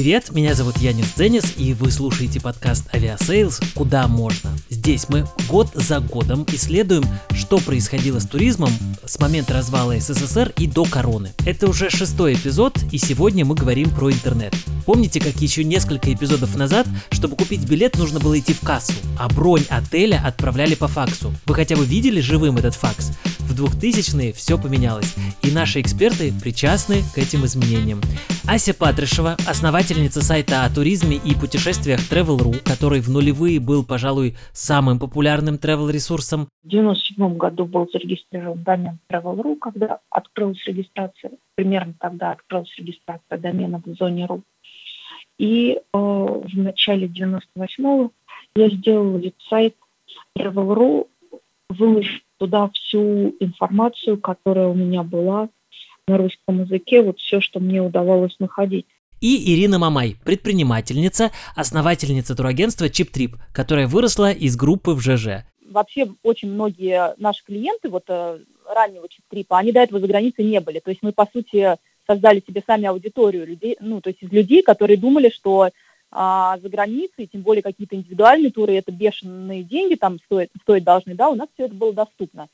привет! 0.00 0.32
Меня 0.32 0.54
зовут 0.54 0.78
Янис 0.78 1.12
Дзенис, 1.14 1.44
и 1.58 1.74
вы 1.74 1.90
слушаете 1.90 2.40
подкаст 2.40 2.86
«Aviasales. 2.94 3.60
Куда 3.74 4.08
можно?». 4.08 4.50
Здесь 4.70 5.10
мы 5.10 5.26
год 5.46 5.68
за 5.74 6.00
годом 6.00 6.46
исследуем, 6.50 7.04
что 7.34 7.58
происходило 7.58 8.18
с 8.18 8.26
туризмом 8.26 8.70
с 9.04 9.18
момента 9.20 9.52
развала 9.52 10.00
СССР 10.00 10.54
и 10.56 10.66
до 10.66 10.86
короны. 10.86 11.34
Это 11.44 11.68
уже 11.68 11.90
шестой 11.90 12.32
эпизод, 12.32 12.78
и 12.90 12.96
сегодня 12.96 13.44
мы 13.44 13.54
говорим 13.54 13.90
про 13.90 14.10
интернет. 14.10 14.54
Помните, 14.86 15.20
как 15.20 15.36
еще 15.42 15.64
несколько 15.64 16.10
эпизодов 16.14 16.56
назад, 16.56 16.86
чтобы 17.10 17.36
купить 17.36 17.68
билет, 17.68 17.98
нужно 17.98 18.20
было 18.20 18.38
идти 18.38 18.54
в 18.54 18.60
кассу, 18.60 18.94
а 19.18 19.28
бронь 19.28 19.66
отеля 19.68 20.22
отправляли 20.24 20.76
по 20.76 20.88
факсу. 20.88 21.34
Вы 21.44 21.54
хотя 21.54 21.76
бы 21.76 21.84
видели 21.84 22.22
живым 22.22 22.56
этот 22.56 22.74
факс? 22.74 23.10
В 23.40 23.52
2000-е 23.52 24.32
все 24.32 24.56
поменялось, 24.56 25.12
и 25.42 25.50
наши 25.50 25.80
эксперты 25.82 26.32
причастны 26.40 27.02
к 27.14 27.18
этим 27.18 27.44
изменениям. 27.44 28.00
Ася 28.46 28.74
Патрышева, 28.74 29.36
основательница 29.90 30.22
сайта 30.22 30.64
о 30.64 30.70
туризме 30.72 31.16
и 31.16 31.34
путешествиях 31.34 31.98
Travel.ru, 32.00 32.62
который 32.64 33.00
в 33.00 33.08
нулевые 33.08 33.58
был, 33.58 33.84
пожалуй, 33.84 34.36
самым 34.52 35.00
популярным 35.00 35.56
travel-ресурсом. 35.56 36.46
В 36.62 36.68
1997 36.68 37.36
году 37.36 37.64
был 37.64 37.88
зарегистрирован 37.92 38.62
домен 38.62 38.98
Travel.ru, 39.10 39.56
когда 39.58 39.98
открылась 40.08 40.64
регистрация, 40.64 41.32
примерно 41.56 41.94
тогда 41.98 42.30
открылась 42.30 42.72
регистрация 42.78 43.36
доменов 43.38 43.82
в 43.84 43.94
зоне 43.94 44.26
.ру. 44.26 44.42
И 45.38 45.72
э, 45.72 45.80
в 45.92 46.56
начале 46.56 47.08
98-го 47.08 48.12
я 48.54 48.70
сделала 48.70 49.18
веб-сайт 49.18 49.74
Travel.ru, 50.38 51.08
выложив 51.68 52.20
туда 52.38 52.70
всю 52.74 53.34
информацию, 53.40 54.20
которая 54.20 54.68
у 54.68 54.74
меня 54.74 55.02
была 55.02 55.48
на 56.06 56.16
русском 56.16 56.60
языке, 56.62 57.02
вот 57.02 57.18
все, 57.18 57.40
что 57.40 57.58
мне 57.58 57.82
удавалось 57.82 58.36
находить. 58.38 58.86
И 59.20 59.52
Ирина 59.52 59.78
Мамай, 59.78 60.16
предпринимательница, 60.24 61.30
основательница 61.54 62.34
турагентства 62.34 62.86
Chip 62.86 63.12
Trip, 63.12 63.36
которая 63.52 63.86
выросла 63.86 64.32
из 64.32 64.56
группы 64.56 64.92
в 64.92 65.00
ЖЖ. 65.00 65.44
Вообще 65.68 66.08
очень 66.22 66.50
многие 66.50 67.14
наши 67.18 67.44
клиенты 67.44 67.90
вот 67.90 68.04
э, 68.08 68.38
раннего 68.66 69.06
Trip, 69.30 69.44
они 69.50 69.72
до 69.72 69.80
этого 69.80 70.00
за 70.00 70.06
границей 70.06 70.46
не 70.46 70.58
были. 70.60 70.78
То 70.78 70.88
есть 70.88 71.02
мы, 71.02 71.12
по 71.12 71.28
сути, 71.30 71.76
создали 72.06 72.42
себе 72.46 72.62
сами 72.66 72.86
аудиторию 72.86 73.46
людей, 73.46 73.76
ну, 73.80 74.00
то 74.00 74.08
есть 74.08 74.22
из 74.22 74.32
людей, 74.32 74.62
которые 74.62 74.96
думали, 74.96 75.28
что 75.28 75.68
а, 76.10 76.58
за 76.58 76.70
границей, 76.70 77.28
тем 77.30 77.42
более 77.42 77.62
какие-то 77.62 77.96
индивидуальные 77.96 78.50
туры, 78.50 78.74
это 78.74 78.90
бешеные 78.90 79.62
деньги 79.64 79.96
там 79.96 80.18
стоят, 80.24 80.48
стоят 80.62 80.82
должны, 80.82 81.14
да, 81.14 81.28
у 81.28 81.34
нас 81.34 81.48
все 81.54 81.66
это 81.66 81.74
было 81.74 81.92
доступно. 81.92 82.48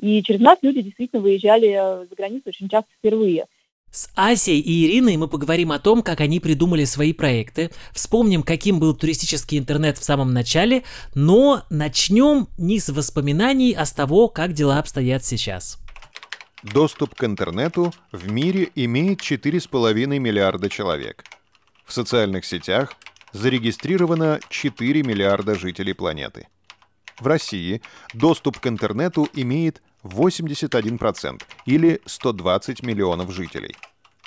И 0.00 0.22
через 0.22 0.40
нас 0.40 0.58
люди 0.62 0.80
действительно 0.80 1.20
выезжали 1.22 2.06
за 2.08 2.14
границу 2.16 2.44
очень 2.46 2.68
часто 2.68 2.88
впервые. 2.98 3.46
С 3.94 4.10
Асей 4.16 4.58
и 4.58 4.86
Ириной 4.86 5.16
мы 5.16 5.28
поговорим 5.28 5.70
о 5.70 5.78
том, 5.78 6.02
как 6.02 6.20
они 6.20 6.40
придумали 6.40 6.84
свои 6.84 7.12
проекты, 7.12 7.70
вспомним, 7.92 8.42
каким 8.42 8.80
был 8.80 8.92
туристический 8.92 9.56
интернет 9.56 9.98
в 9.98 10.02
самом 10.02 10.32
начале, 10.32 10.82
но 11.14 11.62
начнем 11.70 12.48
не 12.58 12.80
с 12.80 12.88
воспоминаний, 12.88 13.72
а 13.72 13.86
с 13.86 13.92
того, 13.92 14.26
как 14.26 14.52
дела 14.52 14.80
обстоят 14.80 15.24
сейчас. 15.24 15.78
Доступ 16.64 17.14
к 17.14 17.22
интернету 17.22 17.94
в 18.10 18.28
мире 18.28 18.68
имеет 18.74 19.20
4,5 19.20 20.18
миллиарда 20.18 20.68
человек. 20.68 21.22
В 21.86 21.92
социальных 21.92 22.44
сетях 22.46 22.96
зарегистрировано 23.32 24.40
4 24.48 25.04
миллиарда 25.04 25.54
жителей 25.54 25.92
планеты. 25.92 26.48
В 27.20 27.28
России 27.28 27.80
доступ 28.12 28.58
к 28.58 28.66
интернету 28.66 29.28
имеет 29.34 29.82
81% 30.04 31.42
или 31.66 32.00
120 32.06 32.82
миллионов 32.82 33.32
жителей. 33.32 33.74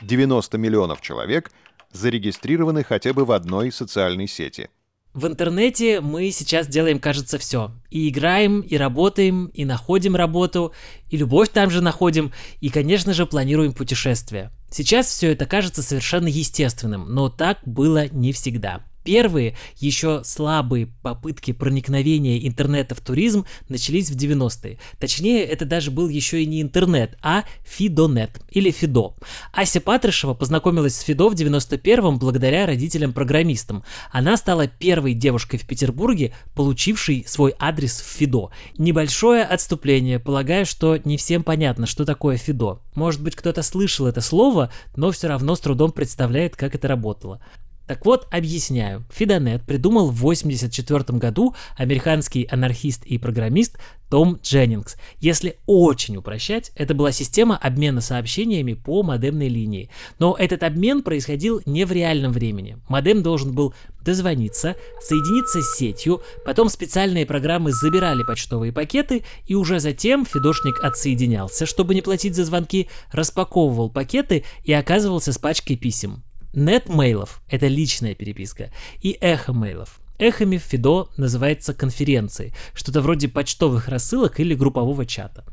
90 0.02 0.58
миллионов 0.58 1.02
человек 1.02 1.52
зарегистрированы 1.92 2.84
хотя 2.84 3.14
бы 3.14 3.26
в 3.26 3.32
одной 3.32 3.72
социальной 3.72 4.28
сети– 4.28 4.70
в 5.18 5.26
интернете 5.26 6.00
мы 6.00 6.30
сейчас 6.30 6.68
делаем, 6.68 7.00
кажется, 7.00 7.40
все. 7.40 7.72
И 7.90 8.08
играем, 8.08 8.62
и 8.62 8.78
работаем, 8.78 9.48
и 9.48 9.66
находим 9.66 10.16
работу, 10.16 10.74
и 11.10 11.18
любовь 11.18 11.50
там 11.50 11.72
же 11.72 11.82
находим, 11.82 12.32
и, 12.62 12.70
конечно 12.70 13.14
же, 13.14 13.26
планируем 13.26 13.74
путешествия. 13.74 14.52
Сейчас 14.70 15.08
все 15.08 15.32
это 15.32 15.48
кажется 15.48 15.82
совершенно 15.82 16.28
естественным, 16.28 17.12
но 17.16 17.30
так 17.30 17.58
было 17.66 18.08
не 18.10 18.32
всегда. 18.32 18.84
Первые, 19.08 19.56
еще 19.78 20.22
слабые 20.26 20.88
попытки 21.02 21.54
проникновения 21.54 22.46
интернета 22.46 22.94
в 22.94 23.00
туризм 23.00 23.46
начались 23.70 24.12
в 24.12 24.18
90-е. 24.18 24.80
Точнее, 25.00 25.46
это 25.46 25.64
даже 25.64 25.92
был 25.92 26.10
еще 26.10 26.44
и 26.44 26.46
не 26.46 26.62
интернет, 26.62 27.18
а 27.22 27.46
Фидонет 27.64 28.42
или 28.50 28.70
Фидо. 28.70 29.14
Ася 29.54 29.80
Патрышева 29.80 30.34
познакомилась 30.34 30.98
с 30.98 31.04
Фидо 31.04 31.30
в 31.30 31.36
91-м 31.36 32.20
благодаря 32.20 32.66
родителям-программистам. 32.66 33.86
Она 34.12 34.36
стала 34.36 34.68
первой 34.68 35.14
девушкой 35.14 35.56
в 35.56 35.66
Петербурге, 35.66 36.34
получившей 36.54 37.24
свой 37.26 37.56
адрес 37.58 38.02
в 38.02 38.18
Фидо. 38.18 38.50
Небольшое 38.78 39.46
отступление, 39.46 40.20
полагаю, 40.20 40.66
что 40.66 40.98
не 41.06 41.16
всем 41.16 41.44
понятно, 41.44 41.86
что 41.86 42.04
такое 42.04 42.36
Фидо. 42.36 42.82
Может 42.94 43.24
быть, 43.24 43.38
кто-то 43.38 43.64
слышал 43.64 44.06
это 44.06 44.20
слово, 44.20 44.70
но 44.98 45.12
все 45.12 45.30
равно 45.30 45.56
с 45.56 45.62
трудом 45.62 45.94
представляет, 45.94 46.58
как 46.58 46.76
это 46.76 46.90
работало. 46.90 47.40
Так 47.88 48.06
вот, 48.06 48.28
объясняю. 48.32 49.06
Фидонет 49.10 49.64
придумал 49.66 50.12
в 50.12 50.20
1984 50.20 51.18
году 51.18 51.56
американский 51.78 52.46
анархист 52.52 53.06
и 53.06 53.18
программист 53.18 53.78
том 54.10 54.40
Дженнингс. 54.44 54.98
Если 55.20 55.58
очень 55.66 56.18
упрощать, 56.18 56.72
это 56.76 56.94
была 56.94 57.12
система 57.12 57.58
обмена 57.58 58.02
сообщениями 58.02 58.74
по 58.74 59.04
модемной 59.04 59.48
линии. 59.48 59.90
Но 60.20 60.36
этот 60.38 60.64
обмен 60.64 61.02
происходил 61.02 61.62
не 61.66 61.86
в 61.86 61.92
реальном 61.94 62.34
времени. 62.34 62.78
Модем 62.90 63.24
должен 63.24 63.54
был 63.54 63.74
дозвониться, 64.02 64.76
соединиться 65.02 65.62
с 65.62 65.78
сетью, 65.78 66.22
потом 66.46 66.70
специальные 66.70 67.26
программы 67.26 67.72
забирали 67.72 68.24
почтовые 68.24 68.72
пакеты, 68.72 69.24
и 69.46 69.56
уже 69.56 69.80
затем 69.80 70.26
фидошник 70.26 70.82
отсоединялся, 70.84 71.66
чтобы 71.66 71.94
не 71.94 72.02
платить 72.02 72.36
за 72.36 72.46
звонки, 72.46 72.90
распаковывал 73.12 73.90
пакеты 73.90 74.46
и 74.64 74.72
оказывался 74.74 75.34
с 75.34 75.38
пачкой 75.38 75.76
писем. 75.76 76.24
Нет-мейлов— 76.58 77.40
это 77.50 77.68
личная 77.68 78.16
переписка, 78.16 78.72
и 79.04 79.16
эхо-мейлов. 79.22 80.00
Эхами 80.18 80.58
в 80.58 80.64
Фидо 80.64 81.08
называется 81.16 81.76
конференцией, 81.76 82.52
что-то 82.74 83.02
вроде 83.02 83.28
почтовых 83.28 83.88
рассылок 83.88 84.40
или 84.40 84.56
группового 84.56 85.06
чата. 85.06 85.44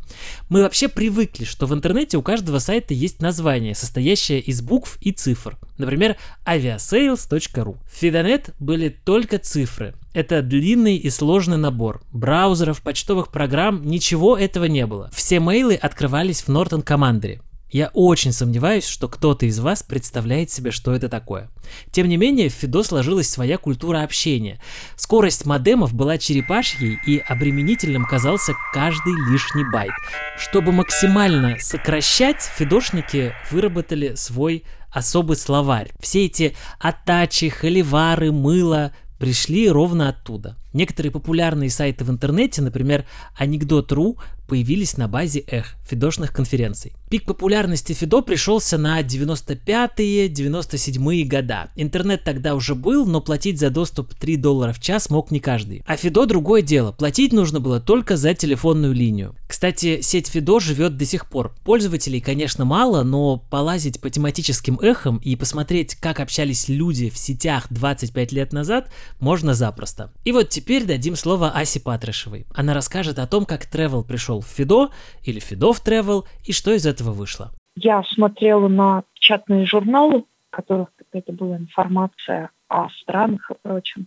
Мы 0.48 0.62
вообще 0.62 0.88
привыкли, 0.88 1.44
что 1.44 1.66
в 1.66 1.74
интернете 1.74 2.16
у 2.16 2.22
каждого 2.22 2.58
сайта 2.58 2.94
есть 2.94 3.20
название, 3.20 3.74
состоящее 3.74 4.40
из 4.40 4.62
букв 4.62 4.96
и 5.02 5.12
цифр. 5.12 5.58
Например, 5.76 6.16
aviasales.ru. 6.46 7.76
В 7.84 7.94
Фидонет 7.94 8.54
были 8.58 8.88
только 8.88 9.38
цифры. 9.38 9.94
Это 10.14 10.40
длинный 10.40 10.96
и 10.96 11.10
сложный 11.10 11.58
набор. 11.58 12.00
Браузеров, 12.12 12.80
почтовых 12.80 13.28
программ, 13.28 13.84
ничего 13.84 14.38
этого 14.38 14.64
не 14.64 14.86
было. 14.86 15.10
Все 15.12 15.38
мейлы 15.38 15.74
открывались 15.74 16.40
в 16.40 16.48
Norton 16.48 16.82
Commander. 16.82 17.42
Я 17.70 17.90
очень 17.92 18.32
сомневаюсь, 18.32 18.86
что 18.86 19.08
кто-то 19.08 19.46
из 19.46 19.58
вас 19.58 19.82
представляет 19.82 20.50
себе, 20.50 20.70
что 20.70 20.94
это 20.94 21.08
такое. 21.08 21.50
Тем 21.90 22.08
не 22.08 22.16
менее, 22.16 22.48
в 22.48 22.52
Фидо 22.52 22.84
сложилась 22.84 23.28
своя 23.28 23.58
культура 23.58 24.02
общения. 24.02 24.60
Скорость 24.96 25.44
модемов 25.44 25.92
была 25.92 26.16
черепашьей 26.18 26.98
и 27.04 27.18
обременительным 27.18 28.06
казался 28.06 28.54
каждый 28.72 29.14
лишний 29.30 29.64
байт. 29.72 29.92
Чтобы 30.38 30.70
максимально 30.70 31.56
сокращать, 31.58 32.42
фидошники 32.42 33.34
выработали 33.50 34.14
свой 34.14 34.64
особый 34.90 35.36
словарь. 35.36 35.90
Все 35.98 36.26
эти 36.26 36.56
атачи, 36.78 37.48
холивары, 37.48 38.30
мыло 38.30 38.92
пришли 39.18 39.68
ровно 39.68 40.10
оттуда. 40.10 40.56
Некоторые 40.74 41.12
популярные 41.12 41.70
сайты 41.70 42.04
в 42.04 42.10
интернете, 42.10 42.60
например, 42.60 43.06
Анекдот.ру, 43.38 44.18
появились 44.46 44.96
на 44.96 45.08
базе 45.08 45.44
эх, 45.46 45.74
фидошных 45.88 46.32
конференций. 46.32 46.92
Пик 47.10 47.24
популярности 47.24 47.92
Фидо 47.92 48.22
пришелся 48.22 48.76
на 48.76 49.00
95-е, 49.00 50.28
97-е 50.28 51.24
года. 51.24 51.70
Интернет 51.76 52.24
тогда 52.24 52.54
уже 52.54 52.74
был, 52.74 53.06
но 53.06 53.20
платить 53.20 53.60
за 53.60 53.70
доступ 53.70 54.14
3 54.14 54.36
доллара 54.36 54.72
в 54.72 54.80
час 54.80 55.10
мог 55.10 55.30
не 55.30 55.40
каждый. 55.40 55.82
А 55.86 55.96
Фидо 55.96 56.26
другое 56.26 56.62
дело, 56.62 56.92
платить 56.92 57.32
нужно 57.32 57.60
было 57.60 57.80
только 57.80 58.16
за 58.16 58.34
телефонную 58.34 58.92
линию. 58.92 59.36
Кстати, 59.46 60.00
сеть 60.00 60.28
Фидо 60.28 60.58
живет 60.60 60.96
до 60.96 61.06
сих 61.06 61.26
пор. 61.26 61.54
Пользователей, 61.64 62.20
конечно, 62.20 62.64
мало, 62.64 63.02
но 63.02 63.38
полазить 63.38 64.00
по 64.00 64.10
тематическим 64.10 64.78
эхам 64.80 65.18
и 65.18 65.36
посмотреть, 65.36 65.94
как 65.94 66.20
общались 66.20 66.68
люди 66.68 67.10
в 67.10 67.16
сетях 67.16 67.66
25 67.70 68.32
лет 68.32 68.52
назад, 68.52 68.90
можно 69.20 69.54
запросто. 69.54 70.12
И 70.24 70.32
вот 70.32 70.48
теперь 70.48 70.63
дадим 70.86 71.16
слово 71.16 71.50
Асе 71.54 71.80
Патрышевой. 71.80 72.46
Она 72.54 72.74
расскажет 72.74 73.18
о 73.18 73.26
том, 73.26 73.44
как 73.44 73.64
Travel 73.72 74.04
пришел 74.04 74.40
в 74.40 74.46
Фидо 74.46 74.90
или 75.22 75.38
Фидо 75.40 75.72
в 75.72 75.84
Travel 75.84 76.24
и 76.44 76.52
что 76.52 76.72
из 76.72 76.86
этого 76.86 77.12
вышло. 77.12 77.52
Я 77.76 78.02
смотрела 78.04 78.68
на 78.68 79.02
печатные 79.14 79.66
журналы, 79.66 80.24
в 80.50 80.56
которых 80.56 80.88
это 81.12 81.32
была 81.32 81.56
информация 81.56 82.50
о 82.68 82.88
странах 82.90 83.50
и 83.50 83.54
прочем. 83.62 84.06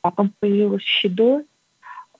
Потом 0.00 0.32
появилась 0.40 0.84
Фидо, 1.00 1.44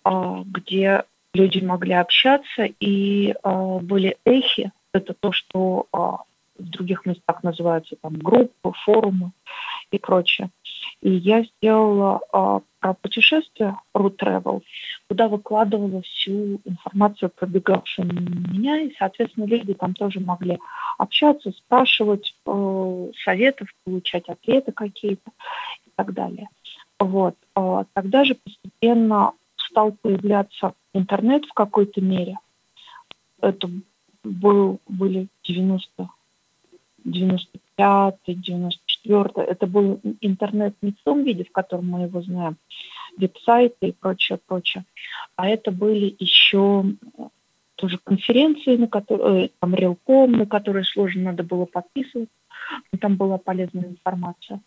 а, 0.04 0.42
где 0.44 1.04
люди 1.34 1.64
могли 1.64 1.94
общаться, 1.94 2.64
и 2.80 3.34
а, 3.42 3.78
были 3.78 4.16
эхи. 4.24 4.72
Это 4.92 5.14
то, 5.14 5.32
что 5.32 5.86
а, 5.92 6.18
в 6.58 6.64
других 6.64 7.06
местах 7.06 7.42
называются 7.42 7.96
там 8.00 8.14
группы, 8.14 8.72
форумы. 8.84 9.32
и 9.90 9.98
прочее. 9.98 10.50
И 11.02 11.10
я 11.10 11.42
сделала 11.42 12.20
а, 12.32 12.60
про 12.78 12.94
путешествие 12.94 13.76
Root 13.94 14.18
Travel, 14.18 14.62
куда 15.08 15.28
выкладывала 15.28 16.02
всю 16.02 16.60
информацию, 16.64 17.28
пробегавшую 17.30 18.08
меня, 18.12 18.80
и, 18.80 18.94
соответственно, 18.96 19.46
люди 19.46 19.74
там 19.74 19.94
тоже 19.94 20.20
могли 20.20 20.58
общаться, 20.98 21.50
спрашивать 21.50 22.36
э, 22.46 23.10
советов, 23.24 23.68
получать 23.84 24.28
ответы 24.28 24.70
какие-то 24.70 25.30
и 25.86 25.90
так 25.96 26.14
далее. 26.14 26.48
Вот. 27.00 27.34
А, 27.56 27.84
тогда 27.94 28.24
же 28.24 28.36
постепенно 28.36 29.32
стал 29.56 29.92
появляться 29.92 30.74
интернет 30.94 31.46
в 31.46 31.52
какой-то 31.52 32.00
мере. 32.00 32.38
Это 33.40 33.68
был, 34.22 34.80
были 34.86 35.26
90 35.42 36.08
95 37.04 38.16
94 39.04 39.46
это 39.46 39.66
был 39.66 40.00
интернет 40.20 40.74
не 40.82 40.92
в 40.92 41.02
том 41.04 41.24
виде, 41.24 41.44
в 41.44 41.52
котором 41.52 41.88
мы 41.88 42.02
его 42.02 42.22
знаем, 42.22 42.56
веб-сайты 43.16 43.88
и 43.88 43.92
прочее, 43.92 44.38
прочее, 44.46 44.84
а 45.36 45.48
это 45.48 45.70
были 45.70 46.14
еще 46.18 46.84
тоже 47.76 47.98
конференции, 48.04 48.76
на 48.76 48.86
которые, 48.86 49.46
э, 49.46 49.48
там, 49.58 49.74
Релком, 49.74 50.32
на 50.32 50.46
которые 50.46 50.84
сложно 50.84 51.22
надо 51.22 51.42
было 51.42 51.64
подписываться, 51.64 52.32
но 52.92 52.98
там 52.98 53.16
была 53.16 53.38
полезная 53.38 53.88
информация. 53.88 54.60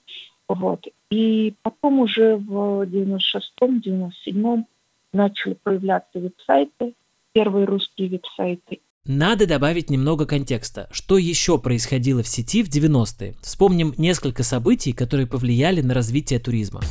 Вот. 0.49 0.85
И 1.09 1.55
потом 1.61 1.99
уже 1.99 2.35
в 2.35 2.83
96-м, 2.83 3.79
97-м 3.79 4.67
начали 5.13 5.53
появляться 5.53 6.19
веб-сайты, 6.19 6.93
первые 7.31 7.65
русские 7.65 8.09
веб-сайты. 8.09 8.81
Надо 9.07 9.45
добавить 9.45 9.91
немного 9.91 10.25
контекста. 10.25 10.87
Что 10.91 11.19
еще 11.19 11.59
происходило 11.59 12.23
в 12.23 12.27
сети 12.27 12.63
в 12.63 12.69
90-е? 12.69 13.35
Вспомним 13.43 13.93
несколько 13.97 14.41
событий, 14.41 14.93
которые 14.93 15.27
повлияли 15.27 15.81
на 15.81 15.93
развитие 15.93 16.39
туризма. 16.39 16.81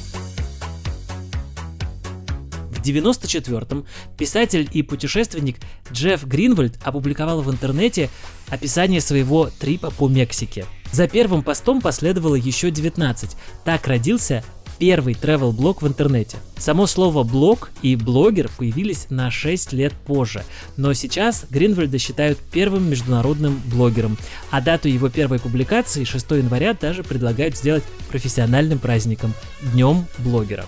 В 2.71 2.87
94-м 2.87 3.85
писатель 4.17 4.69
и 4.73 4.83
путешественник 4.83 5.57
Джефф 5.91 6.25
Гринвальд 6.25 6.79
опубликовал 6.85 7.43
в 7.43 7.51
интернете 7.51 8.11
описание 8.49 9.01
своего 9.01 9.51
трипа 9.59 9.91
по 9.91 10.09
Мексике. 10.09 10.67
За 10.93 11.09
первым 11.09 11.43
постом 11.43 11.81
последовало 11.81 12.37
еще 12.37 12.71
19. 12.71 13.31
Так 13.65 13.89
родился 13.89 14.45
первый 14.79 15.15
travel 15.15 15.53
блог 15.53 15.83
в 15.83 15.87
интернете. 15.87 16.37
Само 16.57 16.87
слово 16.87 17.23
блог 17.23 17.71
и 17.83 17.97
блогер 17.97 18.51
появились 18.57 19.07
на 19.11 19.31
6 19.31 19.73
лет 19.73 19.93
позже, 19.93 20.45
но 20.77 20.93
сейчас 20.95 21.47
Гринвальда 21.51 21.99
считают 21.99 22.39
первым 22.39 22.89
международным 22.91 23.61
блогером, 23.67 24.17
а 24.51 24.61
дату 24.61 24.89
его 24.89 25.09
первой 25.09 25.39
публикации 25.39 26.05
6 26.05 26.31
января 26.33 26.75
даже 26.75 27.03
предлагают 27.03 27.57
сделать 27.57 27.85
профессиональным 28.11 28.79
праздником– 28.79 29.35
Днем 29.73 30.07
блогера. 30.19 30.67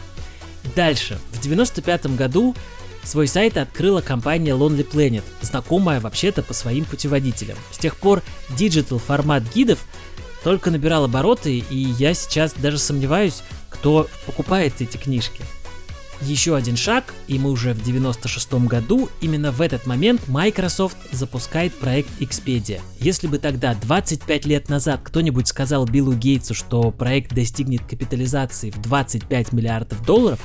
Дальше. 0.75 1.19
В 1.32 1.41
95 1.41 2.17
году 2.17 2.55
Свой 3.06 3.29
сайт 3.29 3.56
открыла 3.56 4.00
компания 4.00 4.50
Lonely 4.50 4.85
Planet, 4.85 5.23
знакомая 5.41 6.00
вообще-то 6.00 6.43
по 6.43 6.53
своим 6.53 6.85
путеводителям. 6.85 7.56
С 7.70 7.79
тех 7.79 7.97
пор 7.97 8.20
digital 8.58 8.98
формат 8.99 9.44
гидов 9.55 9.79
только 10.43 10.73
набирал 10.73 11.05
обороты, 11.05 11.58
и 11.58 11.76
я 11.76 12.14
сейчас 12.14 12.53
даже 12.55 12.79
сомневаюсь, 12.79 13.43
кто 13.78 14.08
покупает 14.26 14.81
эти 14.81 14.96
книжки. 14.96 15.43
Еще 16.23 16.56
один 16.56 16.76
шаг, 16.76 17.12
и 17.28 17.38
мы 17.38 17.50
уже 17.50 17.75
в 17.75 17.84
96 17.84 18.55
году, 18.67 19.11
именно 19.20 19.52
в 19.52 19.61
этот 19.61 19.84
момент 19.84 20.28
Microsoft 20.28 20.96
запускает 21.12 21.75
проект 21.75 22.08
Expedia. 22.20 22.81
Если 23.00 23.26
бы 23.26 23.38
тогда, 23.38 23.75
25 23.75 24.46
лет 24.46 24.70
назад, 24.70 25.00
кто-нибудь 25.05 25.46
сказал 25.46 25.84
Биллу 25.84 26.14
Гейтсу, 26.14 26.55
что 26.55 26.90
проект 26.90 27.34
достигнет 27.34 27.84
капитализации 27.84 28.70
в 28.70 28.81
25 28.81 29.52
миллиардов 29.52 30.05
долларов, 30.06 30.40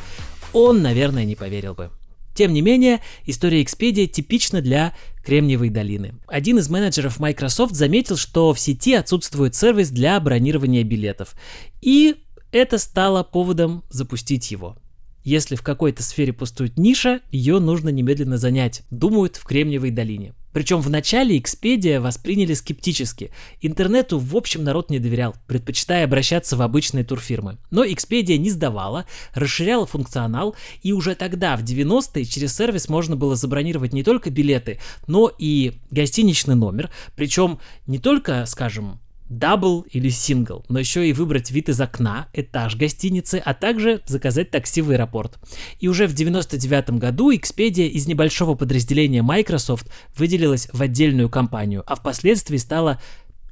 он, 0.52 0.82
наверное, 0.82 1.24
не 1.24 1.36
поверил 1.36 1.74
бы. 1.74 1.90
Тем 2.34 2.54
не 2.54 2.62
менее, 2.62 3.00
история 3.26 3.62
Expedia 3.64 4.08
типична 4.08 4.62
для 4.62 4.94
Кремниевой 5.24 5.70
долины. 5.70 6.16
Один 6.28 6.58
из 6.60 6.70
менеджеров 6.70 7.20
Microsoft 7.20 7.76
заметил, 7.76 8.18
что 8.18 8.54
в 8.54 8.60
сети 8.60 8.94
отсутствует 8.94 9.56
сервис 9.56 9.90
для 9.90 10.20
бронирования 10.20 10.84
билетов. 10.84 11.36
И 11.82 12.16
это 12.52 12.78
стало 12.78 13.24
поводом 13.24 13.84
запустить 13.90 14.52
его. 14.52 14.78
Если 15.24 15.56
в 15.56 15.62
какой-то 15.62 16.02
сфере 16.02 16.34
пустует 16.34 16.78
ниша, 16.78 17.22
ее 17.30 17.60
нужно 17.60 17.90
немедленно 17.90 18.38
занять, 18.38 18.84
думают 18.90 19.36
в 19.36 19.44
Кремниевой 19.44 19.92
долине. 19.92 20.34
Причем 20.52 20.82
в 20.82 20.90
начале 20.90 21.38
Expedia 21.38 22.00
восприняли 22.00 22.54
скептически. 22.54 23.32
Интернету 23.62 24.20
в 24.20 24.36
общем 24.36 24.64
народ 24.64 24.90
не 24.90 25.00
доверял, 25.00 25.36
предпочитая 25.48 26.04
обращаться 26.04 26.58
в 26.58 26.62
обычные 26.62 27.06
турфирмы. 27.06 27.58
Но 27.70 27.86
Expedia 27.86 28.38
не 28.38 28.50
сдавала, 28.50 29.06
расширяла 29.34 29.86
функционал, 29.86 30.56
и 30.82 30.92
уже 30.92 31.16
тогда, 31.16 31.56
в 31.56 31.64
90-е, 31.64 32.26
через 32.26 32.56
сервис 32.56 32.90
можно 32.90 33.16
было 33.16 33.36
забронировать 33.36 33.94
не 33.94 34.04
только 34.04 34.30
билеты, 34.30 34.80
но 35.08 35.32
и 35.38 35.74
гостиничный 35.90 36.56
номер. 36.56 36.90
Причем 37.16 37.60
не 37.88 38.00
только, 38.00 38.46
скажем, 38.46 39.00
double 39.32 39.86
или 39.90 40.10
сингл, 40.10 40.66
но 40.68 40.80
еще 40.80 41.08
и 41.08 41.14
выбрать 41.14 41.52
вид 41.52 41.70
из 41.70 41.80
окна, 41.80 42.28
этаж 42.34 42.76
гостиницы, 42.76 43.42
а 43.44 43.54
также 43.54 44.02
заказать 44.06 44.52
такси 44.52 44.82
в 44.82 44.92
аэропорт. 44.92 45.40
И 45.80 45.88
уже 45.88 46.08
в 46.08 46.14
99 46.14 46.92
году 46.92 47.32
Expedia 47.32 47.88
из 47.88 48.08
небольшого 48.08 48.56
подразделения 48.56 49.22
Microsoft 49.22 49.90
выделилась 50.18 50.68
в 50.74 50.82
отдельную 50.82 51.30
компанию, 51.30 51.84
а 51.88 51.96
впоследствии 51.96 52.58
стала 52.58 53.02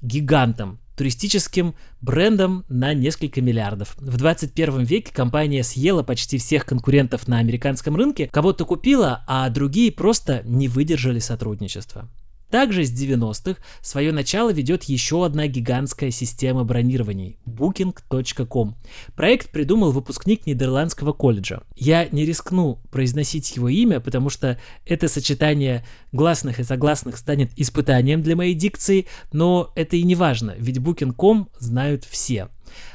гигантом, 0.02 0.80
туристическим 0.98 1.76
брендом 2.02 2.66
на 2.68 2.94
несколько 2.94 3.42
миллиардов. 3.42 3.96
В 3.98 4.18
21 4.18 4.84
веке 4.84 5.14
компания 5.14 5.64
съела 5.64 6.04
почти 6.04 6.38
всех 6.38 6.66
конкурентов 6.66 7.28
на 7.30 7.38
американском 7.38 7.96
рынке, 7.96 8.28
кого-то 8.32 8.66
купила, 8.66 9.24
а 9.28 9.50
другие 9.50 9.94
просто 9.94 10.42
не 10.44 10.68
выдержали 10.68 11.20
сотрудничества. 11.20 12.10
Также 12.50 12.84
с 12.84 12.92
90-х 12.92 13.62
свое 13.82 14.12
начало 14.12 14.52
ведет 14.52 14.86
еще 14.86 15.26
одна 15.26 15.48
гигантская 15.48 16.10
система 16.10 16.64
бронирований– 16.64 17.38
Booking.com. 17.46 18.76
Проект 19.16 19.52
придумал 19.52 19.92
выпускник 19.92 20.48
Нидерландского 20.48 21.14
колледжа. 21.14 21.62
Я 21.76 22.08
не 22.12 22.26
рискну 22.26 22.80
произносить 22.92 23.56
его 23.56 23.70
имя, 23.70 24.00
потому 24.00 24.30
что 24.30 24.60
это 24.86 25.08
сочетание 25.08 25.86
гласных 26.12 26.60
и 26.60 26.64
согласных 26.64 27.18
станет 27.18 27.52
испытанием 27.56 28.24
для 28.24 28.36
моей 28.36 28.56
дикции, 28.56 29.06
но 29.32 29.72
это 29.76 29.96
и 29.96 30.04
не 30.04 30.16
важно, 30.16 30.56
ведь 30.58 30.78
Booking.com 30.78 31.50
знают 31.60 32.04
все. 32.04 32.50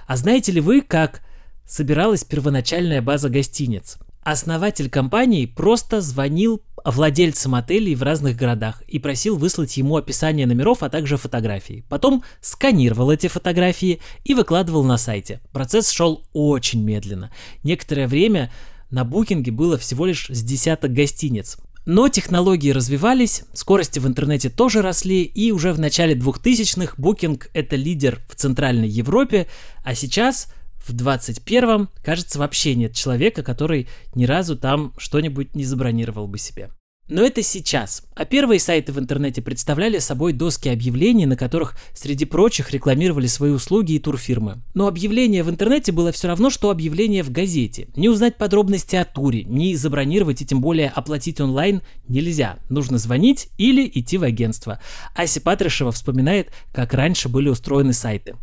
А 0.06 0.16
знаете 0.16 0.52
ли 0.52 0.60
вы, 0.60 0.80
как 0.80 1.22
собиралась 1.64 2.24
первоначальная 2.24 3.02
база 3.02 3.28
гостиниц? 3.28 3.98
Основатель 4.24 4.88
компании 4.88 5.44
просто 5.44 6.00
звонил 6.00 6.62
владельцам 6.82 7.54
отелей 7.54 7.94
в 7.94 8.02
разных 8.02 8.36
городах 8.36 8.82
и 8.88 8.98
просил 8.98 9.36
выслать 9.36 9.76
ему 9.76 9.96
описание 9.96 10.46
номеров, 10.46 10.82
а 10.82 10.88
также 10.88 11.18
фотографии. 11.18 11.84
Потом 11.90 12.24
сканировал 12.40 13.10
эти 13.10 13.26
фотографии 13.26 14.00
и 14.24 14.32
выкладывал 14.32 14.82
на 14.82 14.96
сайте. 14.96 15.40
Процесс 15.52 15.90
шел 15.90 16.24
очень 16.32 16.82
медленно. 16.82 17.30
Некоторое 17.62 18.06
время 18.06 18.50
на 18.90 19.04
букинге 19.04 19.50
было 19.50 19.76
всего 19.76 20.06
лишь 20.06 20.28
с 20.30 20.42
десяток 20.42 20.94
гостиниц. 20.94 21.58
Но 21.84 22.08
технологии 22.08 22.70
развивались, 22.70 23.42
скорости 23.52 23.98
в 23.98 24.06
интернете 24.06 24.48
тоже 24.48 24.80
росли, 24.80 25.22
и 25.22 25.52
уже 25.52 25.74
в 25.74 25.78
начале 25.78 26.14
2000-х 26.14 26.94
Booking— 26.96 27.42
это 27.52 27.76
лидер 27.76 28.22
в 28.26 28.36
Центральной 28.36 28.88
Европе, 28.88 29.48
а 29.82 29.94
сейчас 29.94 30.48
в 30.86 30.94
21-м, 30.94 31.88
кажется, 32.02 32.38
вообще 32.38 32.74
нет 32.74 32.94
человека, 32.94 33.42
который 33.42 33.88
ни 34.14 34.24
разу 34.26 34.56
там 34.56 34.92
что-нибудь 34.98 35.54
не 35.54 35.64
забронировал 35.64 36.26
бы 36.26 36.38
себе. 36.38 36.70
Но 37.06 37.22
это 37.22 37.42
сейчас. 37.42 38.02
А 38.14 38.24
первые 38.24 38.58
сайты 38.58 38.90
в 38.90 38.98
интернете 38.98 39.42
представляли 39.42 39.98
собой 39.98 40.32
доски 40.32 40.70
объявлений, 40.70 41.26
на 41.26 41.36
которых, 41.36 41.76
среди 41.92 42.24
прочих, 42.24 42.70
рекламировали 42.70 43.26
свои 43.26 43.50
услуги 43.50 43.92
и 43.92 43.98
турфирмы. 43.98 44.62
Но 44.72 44.86
объявление 44.86 45.42
в 45.42 45.50
интернете 45.50 45.92
было 45.92 46.12
все 46.12 46.28
равно, 46.28 46.48
что 46.48 46.70
объявление 46.70 47.22
в 47.22 47.30
газете. 47.30 47.88
Не 47.94 48.08
узнать 48.08 48.36
подробности 48.36 48.96
о 48.96 49.04
туре, 49.04 49.44
не 49.44 49.76
забронировать 49.76 50.40
и 50.40 50.46
тем 50.46 50.62
более 50.62 50.88
оплатить 50.88 51.42
онлайн 51.42 51.82
нельзя. 52.08 52.58
Нужно 52.70 52.96
звонить 52.96 53.48
или 53.58 53.86
идти 53.86 54.16
в 54.16 54.22
агентство. 54.22 54.80
Ася 55.14 55.42
Патришева 55.42 55.92
вспоминает, 55.92 56.52
как 56.72 56.94
раньше 56.94 57.28
были 57.28 57.50
устроены 57.50 57.92
сайты 57.92 58.36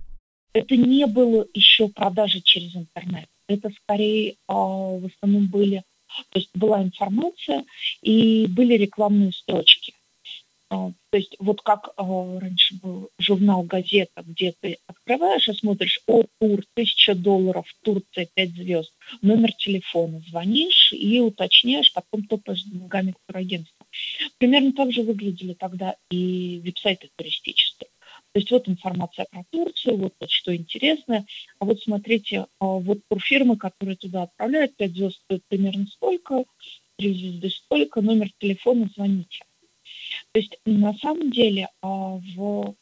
это 0.53 0.75
не 0.75 1.05
было 1.08 1.48
еще 1.53 1.89
продажи 1.89 2.41
через 2.41 2.75
интернет. 2.75 3.27
Это 3.48 3.70
скорее 3.84 4.36
а, 4.48 4.55
в 4.55 5.05
основном 5.05 5.48
были, 5.48 5.84
то 6.29 6.39
есть 6.39 6.50
была 6.53 6.81
информация 6.81 7.65
и 8.01 8.48
были 8.48 8.75
рекламные 8.75 9.34
строчки. 9.34 9.93
А, 10.74 10.93
то 11.10 11.17
есть 11.17 11.36
вот 11.39 11.62
как 11.62 11.89
а, 11.98 12.39
раньше 12.39 12.75
был 12.75 13.10
журнал 13.20 13.63
«Газета», 13.63 14.24
где 14.25 14.53
ты 14.62 14.77
открываешь 14.88 15.50
и 15.50 15.53
смотришь, 15.53 16.00
о, 16.08 16.24
тур, 16.39 16.63
тысяча 16.74 17.13
долларов, 17.13 17.65
Турция, 17.84 18.29
пять 18.34 18.51
звезд, 18.51 18.93
номер 19.22 19.51
телефона, 19.51 20.22
звонишь 20.29 20.93
и 20.93 21.20
уточняешь, 21.20 21.91
потом 21.91 22.25
топаешь 22.25 22.63
ногами 22.67 23.12
к 23.12 23.17
турагентству. 23.27 23.86
Примерно 24.38 24.72
так 24.72 24.93
же 24.93 25.03
выглядели 25.03 25.53
тогда 25.55 25.98
и 26.10 26.62
веб-сайты 26.63 27.10
туристические. 27.17 27.89
То 28.34 28.40
есть 28.40 28.52
вот 28.52 28.70
информация 28.70 29.26
про 29.30 29.44
Турцию, 29.50 29.98
вот, 29.98 30.14
вот 30.20 30.32
что 30.32 30.56
интересное. 30.56 31.26
А 31.60 31.66
вот 31.66 31.82
смотрите, 31.82 32.46
а, 32.60 32.66
вот 32.66 33.00
турфирмы, 33.10 33.58
которые 33.58 33.98
туда 33.98 34.24
отправляют, 34.24 34.76
5 34.78 34.92
звезд 34.92 35.22
стоит 35.26 35.44
примерно 35.50 35.86
столько, 35.88 36.46
3 36.98 37.14
звезды 37.14 37.50
столько, 37.50 38.02
номер 38.02 38.32
телефона 38.38 38.90
звоните. 38.96 39.44
То 40.32 40.40
есть 40.40 40.58
на 40.66 40.94
самом 40.94 41.32
деле, 41.32 41.68
а, 41.82 42.20
в, 42.36 42.76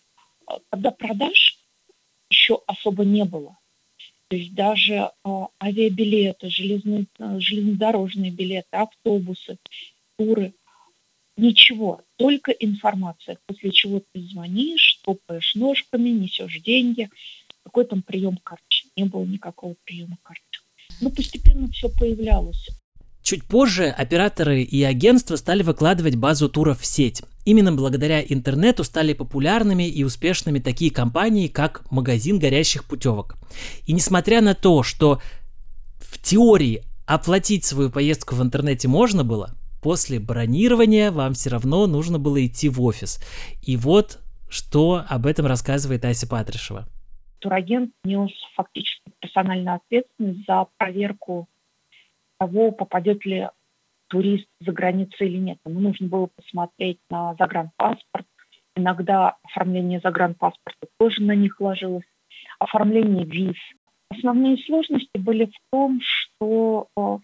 когда 0.70 0.92
продаж 0.92 1.58
еще 2.30 2.62
особо 2.68 3.04
не 3.04 3.26
было. 3.26 3.58
То 4.28 4.36
есть 4.36 4.54
даже 4.54 5.10
авиабилеты, 5.60 6.50
железные, 6.50 7.08
железнодорожные 7.18 8.30
билеты, 8.30 8.68
автобусы, 8.72 9.58
туры– 10.16 10.54
Ничего, 11.40 12.02
только 12.18 12.52
информация, 12.52 13.38
после 13.46 13.72
чего 13.72 14.02
ты 14.12 14.22
звонишь, 14.22 15.00
топаешь 15.06 15.56
ножками, 15.56 16.10
несешь 16.10 16.60
деньги. 16.60 17.10
Какой 17.64 17.86
там 17.86 18.02
прием 18.02 18.38
карточек? 18.44 18.92
Не 18.98 19.06
было 19.06 19.24
никакого 19.24 19.76
приема 19.86 20.18
карточек. 20.22 20.66
Но 21.00 21.10
постепенно 21.10 21.70
все 21.72 21.88
появлялось. 21.88 22.68
Чуть 23.22 23.46
позже 23.46 23.86
операторы 23.86 24.64
и 24.64 24.84
агентства 24.84 25.38
стали 25.38 25.64
выкладывать 25.64 26.18
базу 26.18 26.50
туров 26.50 26.82
в 26.82 26.86
сеть. 26.86 27.22
Именно 27.46 27.72
благодаря 27.72 28.22
интернету 28.22 28.84
стали 28.84 29.14
популярными 29.14 29.88
и 29.88 30.04
успешными 30.04 30.60
такие 30.60 30.92
компании, 30.92 31.48
как 31.48 31.90
магазин 31.90 32.38
горящих 32.40 32.84
путевок. 32.84 33.38
И 33.86 33.94
несмотря 33.94 34.42
на 34.42 34.56
то, 34.56 34.84
что 34.84 35.22
в 36.00 36.22
теории 36.22 36.84
оплатить 37.06 37.64
свою 37.64 37.90
поездку 37.90 38.36
в 38.36 38.44
интернете 38.44 38.90
можно 38.90 39.24
было, 39.24 39.56
после 39.82 40.20
бронирования 40.20 41.12
вам 41.12 41.34
все 41.34 41.50
равно 41.50 41.88
нужно 41.88 42.20
было 42.20 42.46
идти 42.46 42.70
в 42.70 42.82
офис. 42.82 43.20
И 43.62 43.78
вот 43.78 44.20
что 44.50 45.04
об 45.08 45.26
этом 45.26 45.46
рассказывает 45.46 46.04
Ася 46.06 46.28
Патришева. 46.28 46.88
Турагент 47.40 47.92
нес 48.04 48.32
фактически 48.56 49.12
персональную 49.20 49.76
ответственность 49.76 50.46
за 50.48 50.68
проверку 50.78 51.48
того, 52.38 52.72
попадет 52.72 53.26
ли 53.26 53.48
турист 54.08 54.48
за 54.60 54.72
границу 54.72 55.24
или 55.24 55.38
нет. 55.38 55.60
Ему 55.66 55.80
нужно 55.80 56.08
было 56.08 56.30
посмотреть 56.36 57.00
на 57.10 57.36
загранпаспорт. 57.36 58.26
Иногда 58.76 59.38
оформление 59.44 60.00
загранпаспорта 60.04 60.88
тоже 60.98 61.22
на 61.22 61.36
них 61.36 61.60
ложилось. 61.62 62.06
Оформление 62.60 63.26
виз. 63.26 63.56
Основные 64.10 64.58
сложности 64.66 65.18
были 65.18 65.46
в 65.46 65.72
том, 65.72 66.02
что 66.02 66.88
э, 66.98 67.18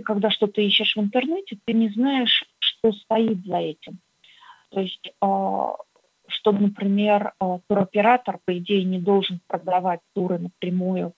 когда 0.00 0.30
что-то 0.30 0.60
ищешь 0.60 0.96
в 0.96 1.00
интернете, 1.00 1.58
ты 1.64 1.72
не 1.72 1.88
знаешь, 1.88 2.44
что 2.58 2.92
стоит 2.92 3.44
за 3.44 3.56
этим. 3.58 3.98
То 4.70 4.80
есть, 4.80 5.12
а, 5.20 5.76
что, 6.26 6.52
например, 6.52 7.32
а, 7.38 7.58
туроператор, 7.68 8.38
по 8.44 8.56
идее, 8.56 8.84
не 8.84 8.98
должен 8.98 9.40
продавать 9.46 10.00
туры 10.14 10.38
напрямую 10.38 11.14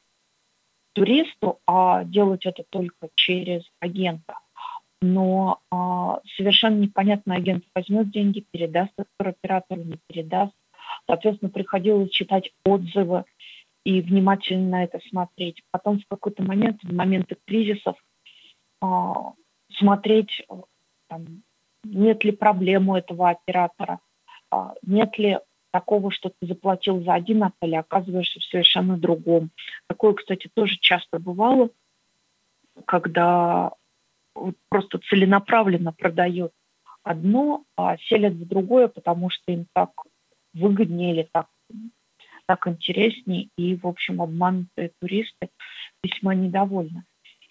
туристу, 0.92 1.58
а 1.66 2.04
делать 2.04 2.46
это 2.46 2.64
только 2.68 3.08
через 3.14 3.62
агента. 3.80 4.34
Но 5.02 5.60
а, 5.70 6.20
совершенно 6.36 6.76
непонятно, 6.76 7.34
агент 7.34 7.64
возьмет 7.74 8.10
деньги, 8.10 8.44
передаст 8.50 8.92
их 8.98 9.06
туроператору, 9.16 9.82
не 9.82 9.98
передаст. 10.06 10.52
Соответственно, 11.06 11.50
приходилось 11.50 12.10
читать 12.10 12.52
отзывы 12.64 13.24
и 13.84 14.00
внимательно 14.00 14.68
на 14.68 14.84
это 14.84 15.00
смотреть. 15.08 15.62
Потом 15.70 16.00
в 16.00 16.06
какой-то 16.08 16.42
момент, 16.42 16.80
в 16.82 16.92
моменты 16.92 17.36
кризисов, 17.46 17.96
смотреть, 19.76 20.42
э, 20.48 20.54
там, 21.08 21.42
нет 21.84 22.24
ли 22.24 22.32
проблем 22.32 22.88
у 22.88 22.96
этого 22.96 23.30
оператора, 23.30 24.00
а, 24.50 24.74
нет 24.82 25.18
ли 25.18 25.38
такого, 25.70 26.10
что 26.10 26.30
ты 26.30 26.46
заплатил 26.46 27.02
за 27.02 27.14
один 27.14 27.44
отель, 27.44 27.76
а 27.76 27.80
оказываешься 27.80 28.40
в 28.40 28.44
совершенно 28.44 28.96
другом. 28.96 29.50
Такое, 29.86 30.14
кстати, 30.14 30.50
тоже 30.52 30.76
часто 30.80 31.18
бывало, 31.18 31.70
когда 32.86 33.72
просто 34.68 34.98
целенаправленно 34.98 35.92
продает 35.92 36.52
одно, 37.02 37.64
а 37.76 37.96
селят 37.98 38.34
в 38.34 38.46
другое, 38.46 38.88
потому 38.88 39.30
что 39.30 39.52
им 39.52 39.66
так 39.72 39.90
выгоднее 40.54 41.12
или 41.12 41.28
так, 41.30 41.46
так 42.46 42.66
интереснее, 42.66 43.48
и, 43.56 43.76
в 43.76 43.86
общем, 43.86 44.20
обманутые 44.20 44.92
туристы 45.00 45.50
весьма 46.02 46.34
недовольны. 46.34 47.04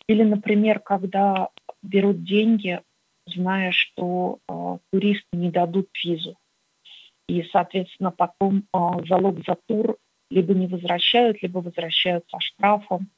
Или, 0.09 0.23
например, 0.23 0.79
когда 0.79 1.49
берут 1.83 2.23
деньги, 2.23 2.81
зная, 3.27 3.71
что 3.71 4.39
э, 4.49 4.77
туристы 4.91 5.27
не 5.33 5.51
дадут 5.51 5.87
визу. 6.03 6.35
И, 7.27 7.43
соответственно, 7.43 8.09
потом 8.09 8.63
э, 8.73 8.79
залог 9.07 9.45
за 9.45 9.55
тур 9.67 9.97
либо 10.31 10.55
не 10.55 10.65
возвращают, 10.65 11.43
либо 11.43 11.59
возвращают 11.59 12.25
со 12.27 12.39
штрафом. 12.39 13.11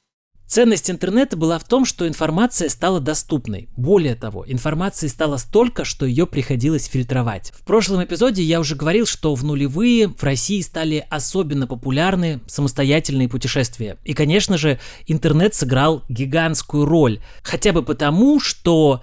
Ценность 0.51 0.91
интернета 0.91 1.37
была 1.37 1.57
в 1.59 1.63
том, 1.63 1.85
что 1.85 2.05
информация 2.05 2.67
стала 2.67 2.99
доступной. 2.99 3.69
Более 3.77 4.15
того, 4.15 4.43
информации 4.45 5.07
стало 5.07 5.37
столько, 5.37 5.85
что 5.85 6.05
ее 6.05 6.27
приходилось 6.27 6.87
фильтровать. 6.87 7.53
В 7.55 7.63
прошлом 7.63 8.03
эпизоде 8.03 8.43
я 8.43 8.59
уже 8.59 8.75
говорил, 8.75 9.05
что 9.05 9.33
в 9.33 9.45
нулевые 9.45 10.09
в 10.09 10.21
России 10.21 10.59
стали 10.59 11.05
особенно 11.09 11.67
популярны 11.67 12.41
самостоятельные 12.47 13.29
путешествия. 13.29 13.97
И, 14.03 14.13
конечно 14.13 14.57
же, 14.57 14.77
интернет 15.07 15.55
сыграл 15.55 16.03
гигантскую 16.09 16.83
роль. 16.83 17.21
Хотя 17.43 17.71
бы 17.71 17.81
потому, 17.81 18.41
что 18.41 19.01